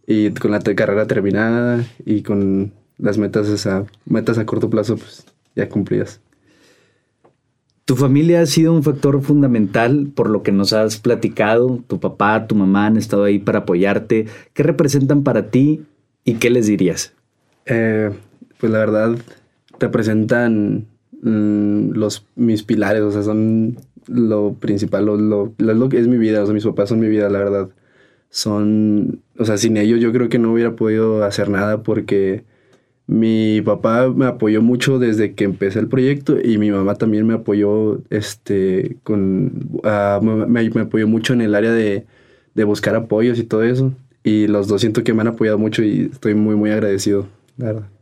y 0.06 0.30
con 0.30 0.50
la 0.50 0.60
carrera 0.60 1.06
terminada 1.06 1.84
y 2.04 2.22
con 2.22 2.72
las 2.98 3.18
metas 3.18 3.66
a, 3.66 3.84
metas 4.06 4.38
a 4.38 4.46
corto 4.46 4.68
plazo 4.68 4.96
pues, 4.96 5.24
ya 5.54 5.68
cumplidas. 5.68 6.20
Tu 7.84 7.96
familia 7.96 8.40
ha 8.40 8.46
sido 8.46 8.72
un 8.72 8.84
factor 8.84 9.20
fundamental 9.20 10.12
por 10.14 10.30
lo 10.30 10.44
que 10.44 10.52
nos 10.52 10.72
has 10.72 10.98
platicado. 10.98 11.82
Tu 11.88 11.98
papá, 11.98 12.46
tu 12.46 12.54
mamá 12.54 12.86
han 12.86 12.96
estado 12.96 13.24
ahí 13.24 13.40
para 13.40 13.60
apoyarte. 13.60 14.26
¿Qué 14.52 14.62
representan 14.62 15.24
para 15.24 15.50
ti 15.50 15.82
y 16.24 16.34
qué 16.34 16.50
les 16.50 16.68
dirías? 16.68 17.14
Eh, 17.66 18.10
pues 18.58 18.70
la 18.70 18.78
verdad, 18.78 19.18
representan 19.80 20.86
Mm, 21.22 21.92
los, 21.92 22.26
mis 22.36 22.62
pilares, 22.62 23.02
o 23.02 23.10
sea, 23.10 23.22
son 23.22 23.76
lo 24.06 24.54
principal, 24.54 25.06
lo, 25.06 25.16
lo, 25.58 25.88
que 25.88 25.98
es 25.98 26.08
mi 26.08 26.18
vida, 26.18 26.42
o 26.42 26.46
sea, 26.46 26.54
mis 26.54 26.64
papás 26.64 26.88
son 26.88 27.00
mi 27.00 27.08
vida, 27.08 27.28
la 27.30 27.38
verdad. 27.38 27.70
Son, 28.30 29.22
o 29.38 29.44
sea, 29.44 29.58
sin 29.58 29.76
ellos 29.76 30.00
yo 30.00 30.12
creo 30.12 30.28
que 30.28 30.38
no 30.38 30.52
hubiera 30.52 30.76
podido 30.76 31.24
hacer 31.24 31.48
nada 31.50 31.82
porque 31.82 32.44
mi 33.06 33.60
papá 33.62 34.08
me 34.08 34.26
apoyó 34.26 34.62
mucho 34.62 34.98
desde 34.98 35.34
que 35.34 35.44
empecé 35.44 35.80
el 35.80 35.88
proyecto 35.88 36.38
y 36.42 36.58
mi 36.58 36.70
mamá 36.70 36.94
también 36.96 37.26
me 37.26 37.34
apoyó, 37.34 38.00
este, 38.10 38.96
con, 39.02 39.80
me, 40.48 40.70
me, 40.70 40.80
apoyó 40.80 41.08
mucho 41.08 41.32
en 41.34 41.40
el 41.42 41.54
área 41.54 41.72
de, 41.72 42.06
de 42.54 42.64
buscar 42.64 42.94
apoyos 42.96 43.38
y 43.38 43.44
todo 43.44 43.64
eso. 43.64 43.94
Y 44.22 44.46
los 44.48 44.68
dos 44.68 44.80
siento 44.82 45.02
que 45.04 45.14
me 45.14 45.22
han 45.22 45.28
apoyado 45.28 45.58
mucho 45.58 45.82
y 45.82 46.10
estoy 46.12 46.34
muy, 46.34 46.54
muy 46.56 46.70
agradecido. 46.70 47.26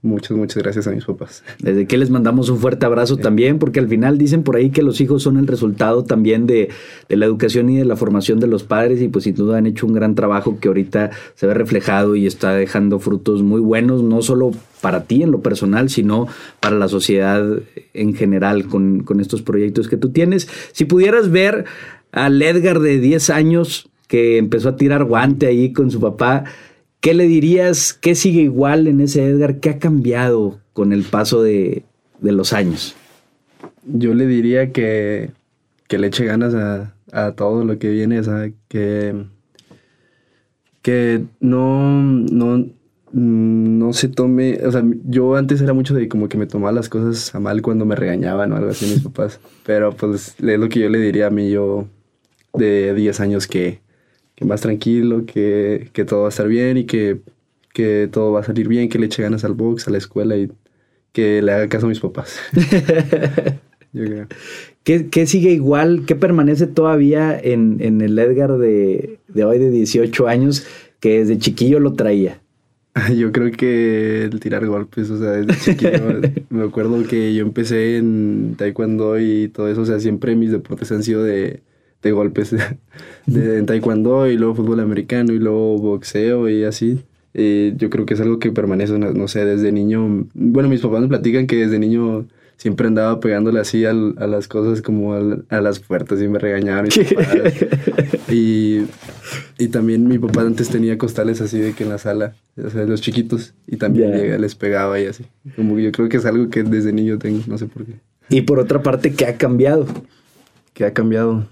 Muchas, 0.03 0.37
muchas 0.37 0.63
gracias 0.63 0.87
a 0.87 0.93
mis 0.93 1.05
papás. 1.05 1.43
Desde 1.59 1.87
que 1.87 1.99
les 1.99 2.11
mandamos 2.11 2.49
un 2.49 2.59
fuerte 2.59 2.87
abrazo 2.87 3.17
también, 3.17 3.59
porque 3.59 3.81
al 3.81 3.89
final 3.89 4.17
dicen 4.17 4.43
por 4.43 4.57
ahí 4.57 4.71
que 4.71 4.83
los 4.83 5.01
hijos 5.01 5.23
son 5.23 5.37
el 5.37 5.47
resultado 5.47 6.05
también 6.05 6.47
de, 6.47 6.71
la 7.09 7.27
educación 7.27 7.69
y 7.71 7.77
de 7.77 7.85
la 7.85 7.97
formación 7.97 8.41
de 8.41 8.47
los 8.47 8.65
padres 8.65 9.03
y 9.03 9.09
pues 9.09 9.25
sin 9.25 9.35
duda 9.35 9.59
han 9.59 9.67
hecho 9.67 9.87
un 9.87 9.93
gran 9.93 10.15
trabajo 10.15 10.59
que 10.61 10.69
ahorita 10.69 11.11
se 11.35 11.47
ve 11.47 11.55
reflejado 11.55 12.17
y 12.17 12.27
está 12.27 12.55
dejando 12.55 12.99
frutos 13.01 13.43
muy 13.43 13.61
buenos, 13.61 14.03
no 14.03 14.23
solo 14.23 14.53
para 14.81 15.05
ti 15.05 15.23
en 15.23 15.31
lo 15.31 15.41
personal, 15.41 15.91
sino 15.91 16.29
para 16.61 16.77
la 16.77 16.89
sociedad 16.89 17.45
en 17.95 18.15
general 18.15 18.67
con, 18.67 19.03
con 19.03 19.21
estos 19.21 19.43
proyectos 19.43 19.89
que 19.89 19.97
tú 19.97 20.11
tienes. 20.11 20.49
Si 20.73 20.85
pudieras 20.85 21.31
ver 21.31 21.65
al 22.13 22.41
Edgar 22.41 22.81
de 22.81 22.99
10 23.01 23.31
años 23.31 23.91
que 24.07 24.39
empezó 24.39 24.71
a 24.71 24.77
tirar 24.77 25.05
guante 25.05 25.47
ahí 25.47 25.73
con 25.73 25.91
su 25.91 26.01
papá, 26.01 26.45
¿Qué 27.01 27.15
le 27.15 27.29
dirías? 27.29 27.93
¿Qué 27.95 28.15
sigue 28.15 28.43
igual 28.43 28.87
en 28.87 29.01
ese 29.01 29.25
Edgar? 29.25 29.61
¿Qué 29.61 29.71
ha 29.71 29.79
cambiado 29.79 30.61
con 30.73 30.93
el 30.93 31.05
paso 31.05 31.43
de, 31.43 31.85
los 32.21 32.53
años? 32.53 32.97
Yo 33.85 34.15
le 34.15 34.27
diría 34.27 34.73
que, 34.73 35.31
le 35.89 36.07
eche 36.07 36.25
ganas 36.25 36.55
a, 36.55 37.33
todo 37.33 37.65
lo 37.65 37.79
que 37.79 37.89
viene, 37.89 38.23
sea, 38.25 38.51
que, 38.69 39.15
que 40.83 41.25
no, 41.41 42.03
no, 42.03 42.67
no 43.13 43.93
se 43.93 44.09
tome, 44.09 44.59
o 44.67 44.73
sea, 44.73 44.83
yo 45.05 45.37
antes 45.37 45.61
era 45.61 45.73
mucho 45.73 45.95
de 45.95 46.09
como 46.09 46.29
que 46.29 46.37
me 46.37 46.47
tomaba 46.47 46.73
las 46.73 46.89
cosas 46.89 47.35
a 47.35 47.41
mal 47.41 47.63
cuando 47.63 47.87
me 47.87 47.95
regañaban 47.95 48.53
o 48.53 48.57
algo 48.57 48.71
así 48.71 48.87
mis 48.87 49.01
papás, 49.01 49.41
pero 49.65 49.93
pues 49.93 50.35
es 50.39 50.59
lo 50.59 50.69
que 50.69 50.81
yo 50.81 50.89
le 50.89 50.99
diría 50.99 51.29
a 51.29 51.31
mí 51.31 51.51
yo 51.51 51.87
de 52.55 52.93
10 52.93 53.21
años 53.21 53.47
que, 53.47 53.81
que 54.39 54.45
más 54.45 54.61
tranquilo, 54.61 55.27
que, 55.27 55.91
todo 56.07 56.21
va 56.21 56.27
a 56.27 56.29
estar 56.29 56.47
bien 56.47 56.77
y 56.77 56.85
que, 56.85 57.19
todo 58.13 58.31
va 58.31 58.41
a 58.41 58.45
salir 58.45 58.69
bien, 58.69 58.89
que 58.89 59.01
le 59.01 59.07
eche 59.07 59.21
ganas 59.21 59.45
al 59.45 59.55
box, 59.55 59.89
a 59.89 59.91
la 59.91 59.99
escuela 59.99 60.37
y 60.37 60.49
que 61.11 61.43
le 61.43 61.51
haga 61.51 61.69
caso 61.69 61.87
a 61.87 61.89
mis 61.89 61.99
papás. 61.99 62.39
Yo 63.93 64.05
creo. 64.05 64.27
¿Qué, 64.85 65.27
sigue 65.27 65.51
igual? 65.51 66.05
¿Qué 66.07 66.15
permanece 66.15 66.69
todavía 66.69 67.37
en, 67.37 67.81
el 67.81 68.17
Edgar 68.17 68.59
de, 68.59 69.19
hoy 69.45 69.59
de 69.59 69.73
18 69.73 70.29
años 70.29 70.65
que 71.01 71.19
desde 71.19 71.39
chiquillo 71.39 71.81
lo 71.81 71.95
traía? 71.95 72.41
Yo 73.17 73.33
creo 73.33 73.51
que 73.51 74.23
el 74.23 74.39
tirar 74.39 74.65
golpes, 74.67 75.11
o 75.11 75.19
sea, 75.19 75.33
desde 75.33 75.61
chiquillo 75.61 76.21
me 76.51 76.63
acuerdo 76.63 77.05
que 77.09 77.35
yo 77.35 77.43
empecé 77.43 77.97
en 77.97 78.55
taekwondo 78.57 79.19
y 79.19 79.49
todo 79.49 79.67
eso, 79.69 79.81
o 79.81 79.87
sea, 79.87 79.99
siempre 79.99 80.37
mis 80.37 80.53
deportes 80.53 80.93
han 80.93 81.03
sido 81.03 81.25
de, 81.25 81.61
de 82.03 82.13
golpes 82.13 82.55
de, 83.27 83.59
en 83.59 83.67
taekwondo 83.67 84.29
y 84.29 84.37
luego 84.37 84.55
fútbol 84.55 84.81
americano 84.81 85.33
y 85.33 85.39
luego 85.39 85.79
boxeo 85.79 86.49
y 86.49 86.65
así. 86.65 87.01
Y 87.35 87.77
yo 87.77 87.91
creo 87.91 88.07
que 88.07 88.15
es 88.15 88.21
algo 88.21 88.39
que 88.39 88.51
permanece, 88.51 88.99
no, 88.99 89.29
sé, 89.29 89.45
desde 89.45 89.71
niño. 89.71 90.27
Bueno, 90.35 90.69
mis 90.69 90.81
papás 90.81 91.03
me 91.03 91.09
platican 91.09 91.47
que 91.47 91.57
desde 91.57 91.79
niño 91.79 92.27
siempre 92.57 92.89
andaba 92.89 93.21
pegándole 93.21 93.61
así 93.61 93.85
a 93.85 93.93
las 93.93 94.49
cosas 94.49 94.83
como 94.83 95.15
a, 95.15 95.61
las 95.61 95.79
puertas 95.79 96.21
y 96.21 96.27
me 96.27 96.39
regañaban. 96.39 96.89
y, 98.29 98.81
y 99.59 99.69
también 99.69 100.09
mi 100.09 100.19
papá 100.19 100.41
antes 100.41 100.69
tenía 100.69 100.99
costales 100.99 101.41
así 101.41 101.61
de 101.61 101.75
que 101.75 101.85
en 101.85 101.91
la 101.91 101.99
sala, 101.99 102.35
o 102.57 102.71
sea, 102.71 102.85
los 102.85 103.03
chiquitos, 103.03 103.55
y 103.67 103.77
también 103.77 104.41
les 104.41 104.55
pegaba 104.55 104.99
y 104.99 105.07
así. 105.07 105.25
Como 105.55 105.77
que 105.77 105.85
yo 105.85 105.93
creo 105.93 106.09
que 106.09 106.17
es 106.17 106.25
algo 106.25 106.49
que 106.49 106.65
desde 106.65 106.93
niño 106.93 107.19
tengo, 107.19 107.43
no 107.47 107.59
sé 107.59 107.67
por 107.67 107.85
qué. 107.85 107.93
Y 108.31 108.41
por 108.43 108.59
otra 108.59 108.83
parte, 108.83 109.13
¿qué 109.13 109.27
ha 109.27 109.37
cambiado? 109.37 109.87
¿Qué 110.73 110.85
ha 110.85 110.93
cambiado? 110.93 111.47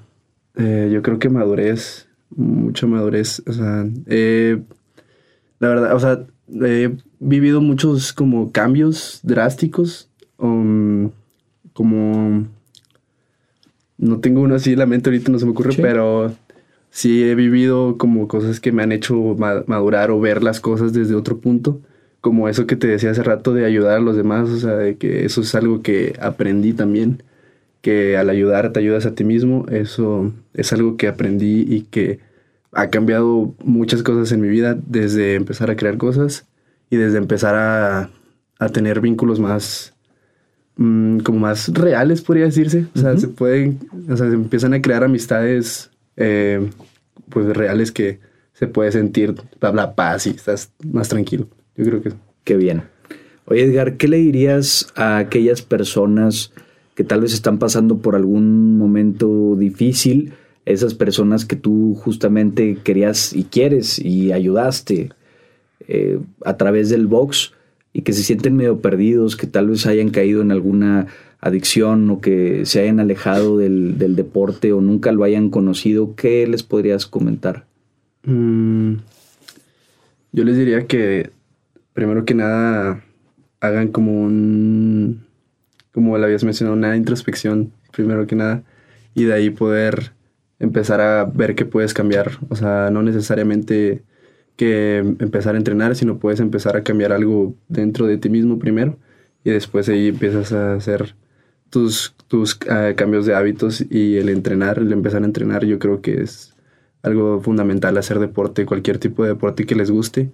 Eh, 0.57 0.90
yo 0.92 1.03
creo 1.03 1.19
que 1.19 1.29
madurez, 1.29 2.09
mucha 2.31 2.87
madurez. 2.87 3.42
O 3.47 3.53
sea, 3.53 3.87
la 5.59 5.69
verdad, 5.69 5.95
o 5.95 6.01
sea, 6.01 6.27
he 6.62 6.97
vivido 7.19 7.61
muchos 7.61 8.12
como 8.12 8.53
cambios 8.53 9.21
drásticos. 9.23 10.11
Um, 10.38 11.11
como 11.73 12.47
no 13.99 14.21
tengo 14.21 14.40
uno 14.42 14.55
así 14.55 14.73
en 14.73 14.79
la 14.79 14.87
mente 14.87 15.11
ahorita, 15.11 15.31
no 15.31 15.38
se 15.38 15.45
me 15.45 15.53
ocurre, 15.53 15.75
pero 15.81 16.35
sí 16.90 17.23
he 17.23 17.35
vivido 17.35 17.99
como 17.99 18.29
cosas 18.29 18.61
que 18.61 18.73
me 18.73 18.83
han 18.83 18.92
hecho 18.92 19.14
madurar 19.66 20.11
o 20.11 20.21
ver 20.21 20.42
las 20.42 20.61
cosas 20.61 20.92
desde 20.92 21.14
otro 21.14 21.38
punto. 21.38 21.81
Como 22.21 22.49
eso 22.49 22.66
que 22.66 22.77
te 22.77 22.87
decía 22.87 23.11
hace 23.11 23.23
rato 23.23 23.55
de 23.55 23.64
ayudar 23.64 23.99
a 23.99 24.01
los 24.01 24.16
demás, 24.16 24.49
o 24.49 24.59
sea, 24.59 24.77
de 24.77 24.97
que 24.97 25.25
eso 25.25 25.42
es 25.42 25.55
algo 25.55 25.83
que 25.83 26.16
aprendí 26.21 26.73
también 26.73 27.23
que 27.87 28.16
al 28.16 28.31
ayudar 28.31 28.72
te 28.72 28.81
ayudas 28.81 29.07
a 29.07 29.14
ti 29.14 29.22
mismo, 29.22 29.64
eso 29.70 30.33
es 30.55 30.72
algo 30.72 30.96
que 30.96 31.07
aprendí 31.07 31.64
y 31.72 31.83
que 31.83 32.18
ha 32.72 32.90
cambiado 32.90 33.55
muchas 33.62 34.03
cosas 34.03 34.33
en 34.33 34.40
mi 34.40 34.49
vida 34.49 34.77
desde 34.88 35.37
empezar 35.37 35.70
a 35.70 35.77
crear 35.77 35.96
cosas 35.96 36.49
y 36.90 36.96
desde 36.96 37.18
empezar 37.18 37.55
a, 37.55 38.11
a 38.59 38.68
tener 38.70 39.01
vínculos 39.01 39.38
más, 39.38 39.94
mm, 40.75 41.18
como 41.18 41.38
más 41.38 41.68
reales, 41.68 42.22
podría 42.22 42.46
decirse. 42.46 42.87
O 42.96 42.99
sea, 42.99 43.16
se 43.18 43.29
pueden, 43.29 43.79
o 44.11 44.16
sea, 44.16 44.31
se 44.31 44.35
empiezan 44.35 44.75
a 44.75 44.83
crear 44.83 45.05
amistades, 45.05 45.92
eh, 46.16 46.68
pues 47.29 47.57
reales 47.57 47.92
que 47.92 48.18
se 48.53 48.66
puede 48.66 48.90
sentir 48.90 49.37
la 49.61 49.94
paz 49.94 50.27
y 50.27 50.31
estás 50.31 50.72
más 50.83 51.09
tranquilo. 51.09 51.46
Yo 51.77 51.85
creo 51.85 52.03
que... 52.03 52.12
Qué 52.42 52.57
bien. 52.57 52.83
Oye, 53.44 53.62
Edgar, 53.62 53.96
¿qué 53.96 54.09
le 54.09 54.16
dirías 54.16 54.88
a 54.96 55.18
aquellas 55.18 55.62
personas 55.62 56.53
que 56.97 57.05
tal 57.05 57.21
vez 57.21 57.35
están 57.35 57.59
pasando 57.59 57.99
por 57.99 58.17
algún 58.17 58.79
momento 58.79 59.55
difícil, 59.55 60.33
esas 60.65 60.95
personas 60.95 61.45
que 61.45 61.55
tú 61.55 61.95
justamente 61.95 62.79
querías 62.83 63.33
y 63.35 63.45
quieres 63.45 64.01
y 64.01 64.33
ayudaste 64.33 65.11
eh, 65.87 66.19
a 66.45 66.57
través 66.57 66.89
del 66.89 67.07
box 67.07 67.53
y 67.93 68.03
que 68.03 68.15
se 68.15 68.25
sienten 68.25 68.57
medio 68.57 68.81
perdidos, 68.81 69.37
que 69.37 69.47
tal 69.47 69.69
vez 69.69 69.87
hayan 69.87 70.09
caído 70.09 70.41
en 70.41 70.51
alguna 70.51 71.07
adicción 71.39 72.11
o 72.11 72.21
que 72.21 72.65
se 72.65 72.81
hayan 72.81 72.99
alejado 72.99 73.59
del, 73.59 73.97
deporte 73.99 74.73
o 74.73 74.81
nunca 74.81 75.13
lo 75.13 75.23
hayan 75.23 75.51
conocido, 75.51 76.15
¿qué 76.17 76.47
les 76.47 76.63
podrías 76.63 77.07
comentar? 77.07 77.67
Mm, 78.25 78.95
yo 80.33 80.45
les 80.45 80.57
diría 80.57 80.87
que 80.87 81.31
primero 81.93 82.25
que 82.25 82.35
nada 82.35 83.05
hagan 83.61 83.89
como 83.89 84.23
un 84.23 85.26
como 85.97 86.19
le 86.19 86.27
habías 86.27 86.45
mencionado, 86.45 86.77
una 86.77 86.95
introspección 86.95 87.73
primero 87.91 88.27
que 88.27 88.37
nada, 88.37 88.63
y 89.15 89.25
de 89.25 89.33
ahí 89.33 89.49
poder 89.49 90.13
empezar 90.59 91.01
a 91.01 91.25
ver 91.25 91.55
qué 91.55 91.65
puedes 91.65 91.95
cambiar. 91.95 92.33
O 92.51 92.55
sea, 92.55 92.91
no 92.93 93.03
necesariamente 93.03 94.03
que 94.57 94.99
empezar 94.99 95.55
a 95.55 95.59
entrenar, 95.59 95.97
sino 95.97 96.19
puedes 96.19 96.41
empezar 96.41 96.77
a 96.77 96.83
cambiar 96.83 97.13
algo 97.15 97.55
dentro 97.69 98.07
de 98.07 98.19
ti 98.19 98.29
mismo 98.29 98.59
primero 98.59 98.99
y 99.43 99.51
después 99.53 99.89
ahí 99.89 100.09
empiezas 100.09 100.53
a 100.53 100.75
hacer 100.75 101.17
tus, 101.71 102.15
tus 102.29 102.59
ah, 102.69 102.93
cambios 102.95 103.25
de 103.25 103.35
hábitos 103.35 103.83
y 103.89 104.19
el 104.19 104.29
entrenar, 104.29 104.79
el 104.79 104.93
empezar 104.93 105.23
a 105.23 105.27
entrenar, 105.27 105.65
yo 105.65 105.79
creo 105.79 106.03
que 106.03 106.21
es 106.21 106.55
algo 107.03 107.41
fundamental 107.41 107.97
hacer 107.97 108.19
deporte, 108.19 108.67
cualquier 108.67 108.99
tipo 108.99 109.23
de 109.23 109.31
deporte 109.31 109.65
que 109.65 109.77
les 109.77 109.91
guste 109.91 110.31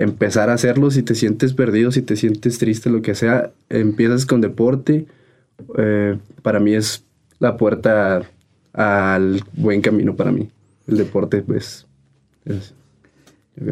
empezar 0.00 0.48
a 0.48 0.54
hacerlo 0.54 0.90
si 0.90 1.02
te 1.02 1.14
sientes 1.14 1.52
perdido, 1.52 1.92
si 1.92 2.00
te 2.00 2.16
sientes 2.16 2.58
triste, 2.58 2.88
lo 2.88 3.02
que 3.02 3.14
sea, 3.14 3.52
empiezas 3.68 4.24
con 4.24 4.40
deporte. 4.40 5.06
Eh, 5.76 6.16
para 6.40 6.58
mí 6.58 6.74
es 6.74 7.04
la 7.38 7.58
puerta 7.58 8.22
al 8.72 9.42
buen 9.52 9.82
camino 9.82 10.16
para 10.16 10.32
mí. 10.32 10.48
El 10.88 10.96
deporte, 10.96 11.42
pues, 11.42 11.86
es, 12.46 12.72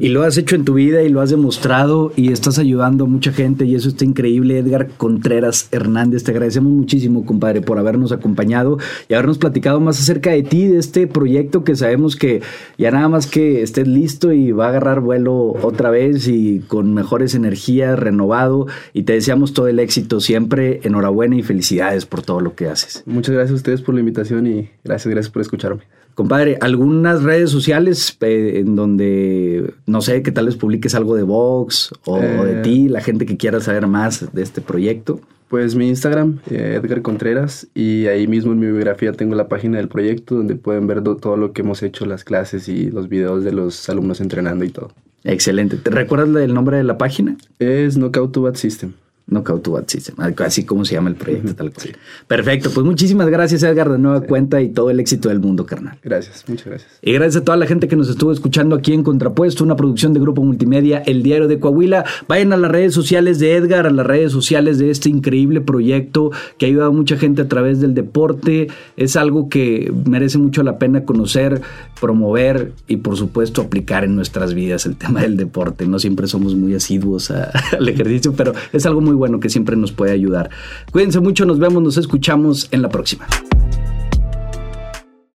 y 0.00 0.08
lo 0.08 0.22
has 0.22 0.36
hecho 0.36 0.54
en 0.54 0.64
tu 0.64 0.74
vida 0.74 1.02
y 1.02 1.08
lo 1.08 1.20
has 1.22 1.30
demostrado 1.30 2.12
y 2.14 2.30
estás 2.32 2.58
ayudando 2.58 3.04
a 3.04 3.06
mucha 3.06 3.32
gente 3.32 3.64
y 3.64 3.74
eso 3.74 3.88
está 3.88 4.04
increíble. 4.04 4.58
Edgar 4.58 4.88
Contreras 4.96 5.68
Hernández, 5.72 6.24
te 6.24 6.32
agradecemos 6.32 6.72
muchísimo, 6.72 7.24
compadre, 7.24 7.62
por 7.62 7.78
habernos 7.78 8.12
acompañado 8.12 8.78
y 9.08 9.14
habernos 9.14 9.38
platicado 9.38 9.80
más 9.80 9.98
acerca 9.98 10.30
de 10.30 10.42
ti, 10.42 10.66
de 10.66 10.78
este 10.78 11.06
proyecto 11.06 11.64
que 11.64 11.74
sabemos 11.74 12.16
que 12.16 12.42
ya 12.76 12.90
nada 12.90 13.08
más 13.08 13.26
que 13.26 13.62
estés 13.62 13.88
listo 13.88 14.32
y 14.32 14.52
va 14.52 14.66
a 14.66 14.68
agarrar 14.70 15.00
vuelo 15.00 15.54
otra 15.62 15.90
vez 15.90 16.28
y 16.28 16.60
con 16.66 16.92
mejores 16.92 17.34
energías, 17.34 17.98
renovado 17.98 18.66
y 18.92 19.04
te 19.04 19.14
deseamos 19.14 19.54
todo 19.54 19.68
el 19.68 19.78
éxito 19.78 20.20
siempre. 20.20 20.80
Enhorabuena 20.82 21.36
y 21.36 21.42
felicidades 21.42 22.04
por 22.04 22.22
todo 22.22 22.40
lo 22.40 22.54
que 22.54 22.68
haces. 22.68 23.02
Muchas 23.06 23.34
gracias 23.34 23.52
a 23.52 23.56
ustedes 23.56 23.80
por 23.80 23.94
la 23.94 24.00
invitación 24.00 24.46
y 24.46 24.68
gracias, 24.84 25.12
gracias 25.12 25.32
por 25.32 25.40
escucharme. 25.40 25.82
Compadre, 26.18 26.58
algunas 26.60 27.22
redes 27.22 27.48
sociales 27.48 28.18
eh, 28.22 28.54
en 28.56 28.74
donde, 28.74 29.67
no 29.86 30.00
sé, 30.00 30.22
que 30.22 30.32
tal 30.32 30.46
vez 30.46 30.56
publiques 30.56 30.94
algo 30.94 31.16
de 31.16 31.22
Vox 31.22 31.90
o 32.04 32.18
de 32.18 32.60
eh. 32.60 32.62
ti, 32.62 32.88
la 32.88 33.00
gente 33.00 33.26
que 33.26 33.36
quiera 33.36 33.60
saber 33.60 33.86
más 33.86 34.32
de 34.32 34.42
este 34.42 34.60
proyecto. 34.60 35.20
Pues 35.48 35.74
mi 35.74 35.88
Instagram, 35.88 36.40
eh, 36.50 36.78
Edgar 36.82 37.00
Contreras, 37.00 37.68
y 37.74 38.06
ahí 38.06 38.26
mismo 38.26 38.52
en 38.52 38.58
mi 38.58 38.66
biografía 38.66 39.12
tengo 39.12 39.34
la 39.34 39.48
página 39.48 39.78
del 39.78 39.88
proyecto 39.88 40.34
donde 40.34 40.56
pueden 40.56 40.86
ver 40.86 41.02
todo 41.02 41.38
lo 41.38 41.52
que 41.52 41.62
hemos 41.62 41.82
hecho, 41.82 42.04
las 42.04 42.22
clases 42.22 42.68
y 42.68 42.90
los 42.90 43.08
videos 43.08 43.44
de 43.44 43.52
los 43.52 43.88
alumnos 43.88 44.20
entrenando 44.20 44.64
y 44.64 44.68
todo. 44.68 44.92
Excelente. 45.24 45.76
¿Te 45.76 45.90
recuerdas 45.90 46.42
el 46.42 46.52
nombre 46.52 46.76
de 46.76 46.84
la 46.84 46.98
página? 46.98 47.36
Es 47.58 47.96
Knockout 47.96 48.32
to 48.32 48.42
Bad 48.42 48.56
System. 48.56 48.92
Knockout 49.28 49.62
to 49.62 49.72
Bad 49.72 49.84
System, 49.88 50.16
así 50.38 50.64
como 50.64 50.84
se 50.84 50.94
llama 50.94 51.10
el 51.10 51.16
proyecto, 51.16 51.54
tal 51.54 51.72
cual. 51.72 51.96
Perfecto, 52.26 52.70
pues 52.70 52.84
muchísimas 52.84 53.28
gracias, 53.28 53.62
Edgar, 53.62 53.90
de 53.90 53.98
nueva 53.98 54.22
cuenta 54.22 54.60
y 54.62 54.70
todo 54.70 54.90
el 54.90 55.00
éxito 55.00 55.28
del 55.28 55.40
mundo, 55.40 55.66
carnal. 55.66 55.98
Gracias, 56.02 56.44
muchas 56.48 56.66
gracias. 56.66 56.90
Y 57.02 57.12
gracias 57.12 57.42
a 57.42 57.44
toda 57.44 57.56
la 57.56 57.66
gente 57.66 57.88
que 57.88 57.96
nos 57.96 58.08
estuvo 58.08 58.32
escuchando 58.32 58.74
aquí 58.74 58.94
en 58.94 59.02
Contrapuesto, 59.02 59.64
una 59.64 59.76
producción 59.76 60.14
de 60.14 60.20
Grupo 60.20 60.42
Multimedia, 60.42 60.98
El 60.98 61.22
Diario 61.22 61.46
de 61.46 61.60
Coahuila. 61.60 62.04
Vayan 62.26 62.52
a 62.52 62.56
las 62.56 62.70
redes 62.70 62.94
sociales 62.94 63.38
de 63.38 63.54
Edgar, 63.54 63.86
a 63.86 63.90
las 63.90 64.06
redes 64.06 64.32
sociales 64.32 64.78
de 64.78 64.90
este 64.90 65.10
increíble 65.10 65.60
proyecto 65.60 66.30
que 66.56 66.66
ha 66.66 66.68
ayudado 66.68 66.90
a 66.90 66.94
mucha 66.94 67.16
gente 67.16 67.42
a 67.42 67.48
través 67.48 67.80
del 67.80 67.94
deporte. 67.94 68.68
Es 68.96 69.16
algo 69.16 69.48
que 69.48 69.92
merece 70.06 70.38
mucho 70.38 70.62
la 70.62 70.78
pena 70.78 71.04
conocer, 71.04 71.60
promover 72.00 72.72
y, 72.86 72.96
por 72.96 73.16
supuesto, 73.16 73.62
aplicar 73.62 74.04
en 74.04 74.16
nuestras 74.16 74.54
vidas 74.54 74.86
el 74.86 74.96
tema 74.96 75.20
del 75.20 75.36
deporte. 75.36 75.86
No 75.86 75.98
siempre 75.98 76.26
somos 76.26 76.54
muy 76.54 76.74
asiduos 76.74 77.30
al 77.30 77.88
ejercicio, 77.88 78.32
pero 78.34 78.52
es 78.72 78.86
algo 78.86 79.00
muy 79.00 79.17
bueno 79.18 79.40
que 79.40 79.50
siempre 79.50 79.76
nos 79.76 79.92
puede 79.92 80.12
ayudar. 80.12 80.48
Cuídense 80.90 81.20
mucho, 81.20 81.44
nos 81.44 81.58
vemos, 81.58 81.82
nos 81.82 81.98
escuchamos 81.98 82.68
en 82.70 82.82
la 82.82 82.88
próxima. 82.88 83.26